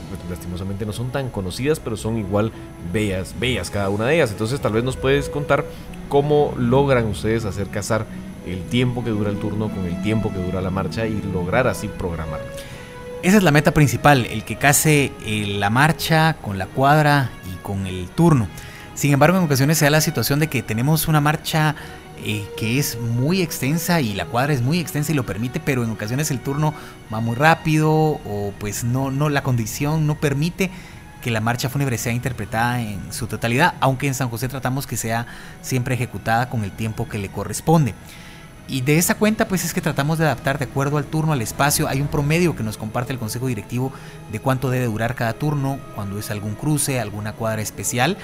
pues, 0.08 0.30
lastimosamente 0.30 0.86
no 0.86 0.92
son 0.92 1.10
tan 1.10 1.30
conocidas, 1.30 1.80
pero 1.80 1.96
son 1.96 2.18
igual 2.18 2.52
bellas, 2.92 3.34
bellas 3.38 3.70
cada 3.70 3.90
una 3.90 4.06
de 4.06 4.14
ellas. 4.14 4.30
Entonces 4.30 4.60
tal 4.60 4.72
vez 4.72 4.84
nos 4.84 4.96
puedes 4.96 5.28
contar 5.28 5.64
cómo 6.08 6.54
logran 6.56 7.06
ustedes 7.06 7.44
hacer 7.44 7.68
casar 7.68 8.06
el 8.52 8.62
tiempo 8.64 9.04
que 9.04 9.10
dura 9.10 9.30
el 9.30 9.38
turno 9.38 9.68
con 9.68 9.84
el 9.86 10.00
tiempo 10.02 10.32
que 10.32 10.38
dura 10.38 10.60
la 10.60 10.70
marcha 10.70 11.06
y 11.06 11.20
lograr 11.32 11.66
así 11.66 11.88
programar. 11.88 12.40
Esa 13.22 13.36
es 13.38 13.42
la 13.42 13.50
meta 13.50 13.72
principal, 13.74 14.26
el 14.26 14.44
que 14.44 14.56
case 14.56 15.12
eh, 15.26 15.56
la 15.58 15.70
marcha 15.70 16.36
con 16.40 16.56
la 16.56 16.66
cuadra 16.66 17.30
y 17.52 17.56
con 17.62 17.86
el 17.86 18.08
turno. 18.08 18.46
Sin 18.94 19.12
embargo, 19.12 19.38
en 19.38 19.44
ocasiones 19.44 19.78
se 19.78 19.86
da 19.86 19.90
la 19.90 20.00
situación 20.00 20.38
de 20.38 20.48
que 20.48 20.62
tenemos 20.62 21.08
una 21.08 21.20
marcha 21.20 21.74
eh, 22.24 22.48
que 22.56 22.78
es 22.78 22.98
muy 22.98 23.42
extensa 23.42 24.00
y 24.00 24.14
la 24.14 24.26
cuadra 24.26 24.52
es 24.52 24.60
muy 24.60 24.80
extensa 24.80 25.12
y 25.12 25.14
lo 25.14 25.24
permite, 25.24 25.60
pero 25.60 25.84
en 25.84 25.90
ocasiones 25.90 26.30
el 26.30 26.40
turno 26.40 26.74
va 27.12 27.20
muy 27.20 27.36
rápido 27.36 27.90
o 27.90 28.52
pues 28.58 28.82
no, 28.82 29.10
no 29.10 29.28
la 29.28 29.42
condición 29.42 30.06
no 30.06 30.16
permite 30.16 30.70
que 31.20 31.30
la 31.30 31.40
marcha 31.40 31.68
fúnebre 31.68 31.98
sea 31.98 32.12
interpretada 32.12 32.80
en 32.80 33.12
su 33.12 33.26
totalidad, 33.26 33.74
aunque 33.80 34.06
en 34.06 34.14
San 34.14 34.30
José 34.30 34.48
tratamos 34.48 34.86
que 34.86 34.96
sea 34.96 35.26
siempre 35.62 35.94
ejecutada 35.94 36.48
con 36.48 36.64
el 36.64 36.72
tiempo 36.72 37.08
que 37.08 37.18
le 37.18 37.28
corresponde. 37.28 37.94
Y 38.70 38.82
de 38.82 38.98
esa 38.98 39.14
cuenta, 39.14 39.48
pues 39.48 39.64
es 39.64 39.72
que 39.72 39.80
tratamos 39.80 40.18
de 40.18 40.26
adaptar 40.26 40.58
de 40.58 40.66
acuerdo 40.66 40.98
al 40.98 41.06
turno, 41.06 41.32
al 41.32 41.40
espacio. 41.40 41.88
Hay 41.88 42.02
un 42.02 42.08
promedio 42.08 42.54
que 42.54 42.62
nos 42.62 42.76
comparte 42.76 43.14
el 43.14 43.18
Consejo 43.18 43.46
Directivo 43.46 43.92
de 44.30 44.40
cuánto 44.40 44.68
debe 44.68 44.84
durar 44.84 45.14
cada 45.14 45.32
turno, 45.32 45.78
cuando 45.94 46.18
es 46.18 46.30
algún 46.30 46.54
cruce, 46.54 47.00
alguna 47.00 47.32
cuadra 47.32 47.62
especial. 47.62 48.18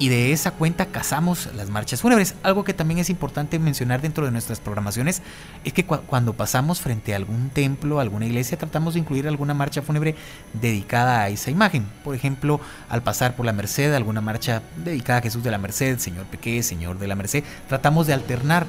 Y 0.00 0.08
de 0.08 0.32
esa 0.32 0.50
cuenta 0.50 0.86
cazamos 0.86 1.48
las 1.54 1.70
marchas 1.70 2.00
fúnebres. 2.00 2.34
Algo 2.42 2.64
que 2.64 2.74
también 2.74 2.98
es 2.98 3.08
importante 3.08 3.60
mencionar 3.60 4.02
dentro 4.02 4.24
de 4.24 4.32
nuestras 4.32 4.58
programaciones 4.58 5.22
es 5.62 5.72
que 5.72 5.84
cuando 5.84 6.32
pasamos 6.32 6.80
frente 6.80 7.12
a 7.12 7.16
algún 7.16 7.50
templo, 7.50 8.00
alguna 8.00 8.26
iglesia, 8.26 8.58
tratamos 8.58 8.94
de 8.94 9.00
incluir 9.00 9.28
alguna 9.28 9.54
marcha 9.54 9.82
fúnebre 9.82 10.16
dedicada 10.52 11.22
a 11.22 11.28
esa 11.28 11.52
imagen. 11.52 11.86
Por 12.02 12.16
ejemplo, 12.16 12.60
al 12.88 13.04
pasar 13.04 13.36
por 13.36 13.46
la 13.46 13.52
Merced, 13.52 13.94
alguna 13.94 14.20
marcha 14.20 14.62
dedicada 14.76 15.20
a 15.20 15.22
Jesús 15.22 15.44
de 15.44 15.52
la 15.52 15.58
Merced, 15.58 16.00
Señor 16.00 16.26
Pequé, 16.26 16.64
Señor 16.64 16.98
de 16.98 17.06
la 17.06 17.14
Merced. 17.14 17.44
Tratamos 17.68 18.08
de 18.08 18.14
alternar 18.14 18.66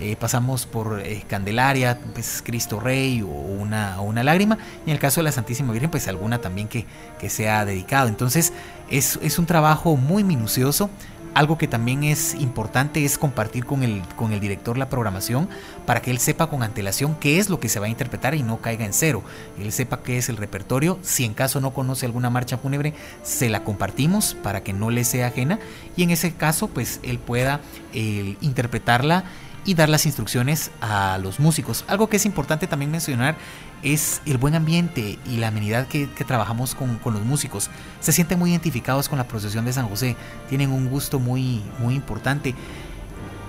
eh, 0.00 0.16
pasamos 0.16 0.66
por 0.66 1.00
eh, 1.00 1.24
Candelaria, 1.26 1.98
pues 2.12 2.42
Cristo 2.44 2.80
Rey 2.80 3.22
o 3.22 3.26
una, 3.26 4.00
una 4.00 4.22
lágrima, 4.22 4.58
en 4.84 4.92
el 4.92 4.98
caso 4.98 5.20
de 5.20 5.24
la 5.24 5.32
Santísima 5.32 5.72
Virgen, 5.72 5.90
pues 5.90 6.06
alguna 6.06 6.38
también 6.38 6.68
que, 6.68 6.84
que 7.18 7.30
sea 7.30 7.64
dedicado. 7.64 8.08
Entonces 8.08 8.52
es, 8.90 9.18
es, 9.22 9.38
un 9.38 9.46
trabajo 9.46 9.96
muy 9.96 10.22
minucioso. 10.22 10.90
Algo 11.32 11.58
que 11.58 11.68
también 11.68 12.02
es 12.02 12.34
importante 12.34 13.04
es 13.04 13.18
compartir 13.18 13.66
con 13.66 13.82
el, 13.82 14.00
con 14.16 14.32
el 14.32 14.40
director 14.40 14.78
la 14.78 14.88
programación 14.88 15.50
para 15.84 16.00
que 16.00 16.10
él 16.10 16.18
sepa 16.18 16.48
con 16.48 16.62
antelación 16.62 17.14
qué 17.14 17.38
es 17.38 17.50
lo 17.50 17.60
que 17.60 17.68
se 17.68 17.78
va 17.78 17.86
a 17.86 17.90
interpretar 17.90 18.34
y 18.34 18.42
no 18.42 18.58
caiga 18.62 18.86
en 18.86 18.94
cero. 18.94 19.22
Él 19.58 19.70
sepa 19.70 20.02
qué 20.02 20.16
es 20.16 20.30
el 20.30 20.38
repertorio. 20.38 20.98
Si 21.02 21.26
en 21.26 21.34
caso 21.34 21.60
no 21.60 21.74
conoce 21.74 22.06
alguna 22.06 22.30
marcha 22.30 22.56
fúnebre, 22.56 22.94
se 23.22 23.50
la 23.50 23.64
compartimos 23.64 24.34
para 24.42 24.62
que 24.62 24.72
no 24.72 24.88
le 24.90 25.04
sea 25.04 25.26
ajena 25.26 25.58
y 25.94 26.04
en 26.04 26.10
ese 26.10 26.32
caso 26.32 26.68
pues 26.68 27.00
él 27.02 27.18
pueda 27.18 27.60
eh, 27.92 28.36
interpretarla 28.40 29.24
y 29.66 29.74
dar 29.74 29.88
las 29.88 30.06
instrucciones 30.06 30.70
a 30.80 31.18
los 31.18 31.40
músicos. 31.40 31.84
Algo 31.88 32.08
que 32.08 32.16
es 32.16 32.24
importante 32.24 32.68
también 32.68 32.90
mencionar 32.90 33.36
es 33.82 34.22
el 34.24 34.38
buen 34.38 34.54
ambiente 34.54 35.18
y 35.26 35.36
la 35.36 35.48
amenidad 35.48 35.88
que, 35.88 36.06
trabajamos 36.06 36.74
con, 36.74 37.00
los 37.04 37.22
músicos. 37.22 37.68
Se 38.00 38.12
sienten 38.12 38.38
muy 38.38 38.50
identificados 38.50 39.08
con 39.08 39.18
la 39.18 39.28
procesión 39.28 39.64
de 39.64 39.72
San 39.72 39.88
José, 39.88 40.16
tienen 40.48 40.70
un 40.70 40.88
gusto 40.88 41.18
muy, 41.18 41.62
muy 41.80 41.94
importante. 41.94 42.54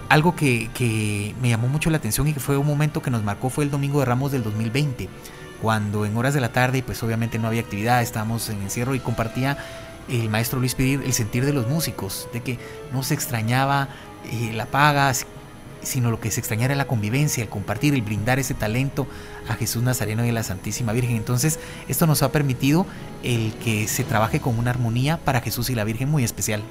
Algo 0.10 0.36
que, 0.36 0.70
que 0.74 1.36
me 1.42 1.50
llamó 1.50 1.68
mucho 1.68 1.90
la 1.92 1.98
atención 1.98 2.28
y 2.28 2.34
que 2.34 2.40
fue 2.40 2.58
un 2.58 2.68
momento 2.68 3.02
que 3.02 3.12
nos 3.12 3.24
marcó 3.24 3.50
fue 3.50 3.64
el 3.64 3.72
Domingo 3.72 4.00
de 4.00 4.06
Ramos 4.06 4.32
del 4.32 4.44
2020, 4.44 5.08
cuando 5.62 6.06
en 6.06 6.18
horas 6.18 6.34
de 6.34 6.42
la 6.42 6.50
tarde, 6.50 6.82
pues 6.82 7.02
obviamente 7.04 7.38
no 7.38 7.48
había 7.48 7.62
actividad, 7.62 8.02
estábamos 8.02 8.50
en 8.50 8.62
encierro 8.62 8.96
y 8.96 9.00
compartía 9.00 9.58
el 10.10 10.30
maestro 10.30 10.60
Luis 10.60 10.74
Pedir 10.74 11.02
el 11.04 11.14
sentir 11.14 11.46
de 11.46 11.54
los 11.54 11.68
músicos, 11.68 12.28
de 12.34 12.42
que 12.42 12.58
no 12.94 13.04
se 13.04 13.14
extrañaba 13.14 13.90
eh, 14.32 14.52
la 14.54 14.66
paga, 14.66 15.12
sino 15.88 16.12
lo 16.12 16.20
que 16.20 16.32
se 16.32 16.40
extrañara 16.40 16.76
la 16.76 16.88
convivencia, 16.88 17.44
el 17.44 17.50
compartir, 17.50 17.94
el 17.94 18.02
brindar 18.02 18.40
ese 18.40 18.54
talento 18.54 19.08
a 19.48 19.56
Jesús 19.56 19.84
Nazareno 19.84 20.26
y 20.26 20.30
a 20.30 20.34
la 20.34 20.44
Santísima 20.44 20.94
Virgen. 20.94 21.16
Entonces, 21.16 21.60
esto 21.88 22.08
nos 22.08 22.24
ha 22.24 22.32
permitido 22.32 22.86
el 23.24 23.54
que 23.64 23.88
se 23.88 24.04
trabaje 24.04 24.40
con 24.40 24.60
una 24.60 24.70
armonía 24.70 25.18
para 25.18 25.42
Jesús 25.42 25.70
y 25.70 25.76
la 25.76 25.84
Virgen 25.84 26.10
muy 26.10 26.24
especial. 26.24 26.64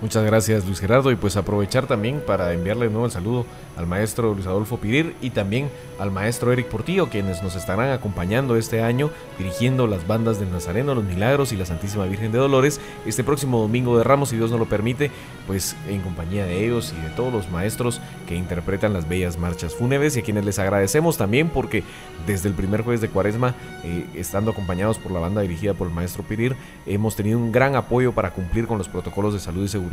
Muchas 0.00 0.24
gracias 0.24 0.64
Luis 0.64 0.78
Gerardo. 0.78 1.10
Y 1.10 1.16
pues 1.16 1.36
aprovechar 1.36 1.88
también 1.88 2.22
para 2.24 2.52
enviarle 2.52 2.86
de 2.86 2.92
nuevo 2.92 3.06
el 3.06 3.10
saludo 3.10 3.44
al 3.76 3.88
maestro 3.88 4.32
Luis 4.32 4.46
Adolfo 4.46 4.76
Pirir 4.76 5.16
y 5.20 5.30
también 5.30 5.70
al 5.98 6.12
maestro 6.12 6.52
Eric 6.52 6.66
Portillo 6.66 7.08
quienes 7.08 7.42
nos 7.42 7.56
estarán 7.56 7.90
acompañando 7.90 8.56
este 8.56 8.80
año 8.80 9.10
dirigiendo 9.38 9.88
las 9.88 10.06
bandas 10.06 10.38
del 10.38 10.52
Nazareno, 10.52 10.94
los 10.94 11.02
Milagros 11.02 11.52
y 11.52 11.56
la 11.56 11.66
Santísima 11.66 12.04
Virgen 12.04 12.30
de 12.30 12.38
Dolores. 12.38 12.80
Este 13.06 13.24
próximo 13.24 13.60
domingo 13.60 13.98
de 13.98 14.04
Ramos 14.04 14.28
si 14.28 14.36
Dios 14.36 14.52
nos 14.52 14.60
lo 14.60 14.66
permite 14.68 15.10
pues 15.48 15.74
en 15.88 16.00
compañía 16.02 16.46
de 16.46 16.64
ellos 16.64 16.94
y 16.96 17.02
de 17.02 17.10
todos 17.10 17.32
los 17.32 17.50
maestros 17.50 18.00
que 18.28 18.36
interpretan 18.36 18.92
las 18.92 19.08
bellas 19.08 19.36
marchas 19.36 19.74
fúnebres 19.74 20.16
y 20.16 20.20
a 20.20 20.22
quienes 20.22 20.44
les 20.44 20.60
agradecemos 20.60 21.16
también 21.16 21.48
porque 21.48 21.82
desde 22.24 22.48
el 22.48 22.54
primer 22.54 22.82
jueves 22.82 23.00
de 23.00 23.08
cuaresma 23.08 23.56
eh, 23.82 24.06
estando 24.14 24.52
acompañados 24.52 24.98
por 24.98 25.10
la 25.10 25.18
banda 25.18 25.40
dirigida 25.40 25.74
por 25.74 25.88
el 25.88 25.94
maestro 25.94 26.22
Pirir 26.22 26.54
hemos 26.86 27.16
tenido 27.16 27.38
un 27.38 27.50
gran 27.50 27.74
apoyo 27.74 28.12
para 28.12 28.30
cumplir 28.32 28.68
con 28.68 28.78
los 28.78 28.88
protocolos 28.88 29.34
de 29.34 29.40
salud 29.40 29.64
y 29.64 29.68
seguridad 29.68 29.87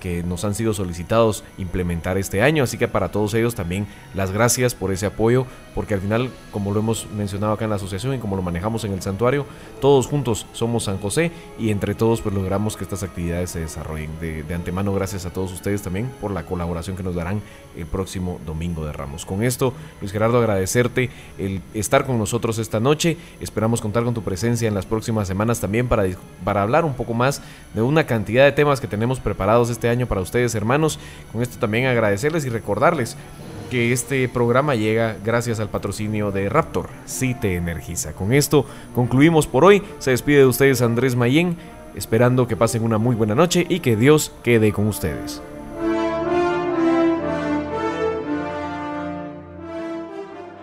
que 0.00 0.22
nos 0.22 0.44
han 0.44 0.54
sido 0.54 0.74
solicitados 0.74 1.44
implementar 1.58 2.18
este 2.18 2.42
año. 2.42 2.64
Así 2.64 2.78
que 2.78 2.88
para 2.88 3.10
todos 3.10 3.34
ellos 3.34 3.54
también 3.54 3.86
las 4.14 4.32
gracias 4.32 4.74
por 4.74 4.92
ese 4.92 5.06
apoyo, 5.06 5.46
porque 5.74 5.94
al 5.94 6.00
final, 6.00 6.30
como 6.50 6.72
lo 6.72 6.80
hemos 6.80 7.06
mencionado 7.10 7.52
acá 7.52 7.64
en 7.64 7.70
la 7.70 7.76
asociación 7.76 8.14
y 8.14 8.18
como 8.18 8.36
lo 8.36 8.42
manejamos 8.42 8.84
en 8.84 8.92
el 8.92 9.02
santuario, 9.02 9.46
todos 9.80 10.06
juntos 10.06 10.46
somos 10.52 10.84
San 10.84 10.98
José 10.98 11.30
y 11.58 11.70
entre 11.70 11.94
todos 11.94 12.20
pues 12.22 12.34
logramos 12.34 12.76
que 12.76 12.84
estas 12.84 13.02
actividades 13.02 13.50
se 13.50 13.60
desarrollen. 13.60 14.10
De, 14.20 14.54
antemano, 14.54 14.92
gracias 14.94 15.26
a 15.26 15.30
todos 15.30 15.52
ustedes 15.52 15.82
también 15.82 16.10
por 16.20 16.30
la 16.30 16.44
colaboración 16.44 16.96
que 16.96 17.02
nos 17.02 17.14
darán 17.14 17.42
el 17.76 17.86
próximo 17.86 18.40
domingo 18.46 18.84
de 18.84 18.92
Ramos. 18.92 19.26
Con 19.26 19.42
esto, 19.42 19.72
Luis 20.00 20.12
Gerardo, 20.12 20.38
agradecerte 20.38 21.10
el 21.38 21.60
estar 21.74 22.06
con 22.06 22.18
nosotros 22.18 22.58
esta 22.58 22.80
noche. 22.80 23.16
Esperamos 23.40 23.80
contar 23.80 24.04
con 24.04 24.14
tu 24.14 24.22
presencia 24.22 24.66
en 24.66 24.74
las 24.74 24.86
próximas 24.86 25.28
semanas 25.28 25.60
también 25.60 25.88
para, 25.88 26.04
para 26.44 26.62
hablar 26.62 26.84
un 26.84 26.94
poco 26.94 27.14
más 27.14 27.42
de 27.74 27.82
una 27.82 28.06
cantidad 28.06 28.44
de 28.44 28.52
temas 28.52 28.80
que 28.80 28.86
tenemos 28.86 29.20
preparados 29.30 29.70
este 29.70 29.88
año 29.88 30.08
para 30.08 30.20
ustedes, 30.20 30.56
hermanos. 30.56 30.98
Con 31.30 31.40
esto 31.40 31.56
también 31.60 31.86
agradecerles 31.86 32.44
y 32.46 32.48
recordarles 32.48 33.16
que 33.70 33.92
este 33.92 34.28
programa 34.28 34.74
llega 34.74 35.16
gracias 35.24 35.60
al 35.60 35.68
patrocinio 35.68 36.32
de 36.32 36.48
Raptor, 36.48 36.88
si 37.04 37.34
te 37.34 37.54
energiza. 37.54 38.12
Con 38.12 38.32
esto 38.32 38.66
concluimos 38.92 39.46
por 39.46 39.64
hoy. 39.64 39.84
Se 40.00 40.10
despide 40.10 40.38
de 40.38 40.46
ustedes 40.46 40.82
Andrés 40.82 41.14
Mayén, 41.14 41.56
esperando 41.94 42.48
que 42.48 42.56
pasen 42.56 42.82
una 42.82 42.98
muy 42.98 43.14
buena 43.14 43.36
noche 43.36 43.66
y 43.68 43.78
que 43.78 43.94
Dios 43.94 44.32
quede 44.42 44.72
con 44.72 44.88
ustedes. 44.88 45.40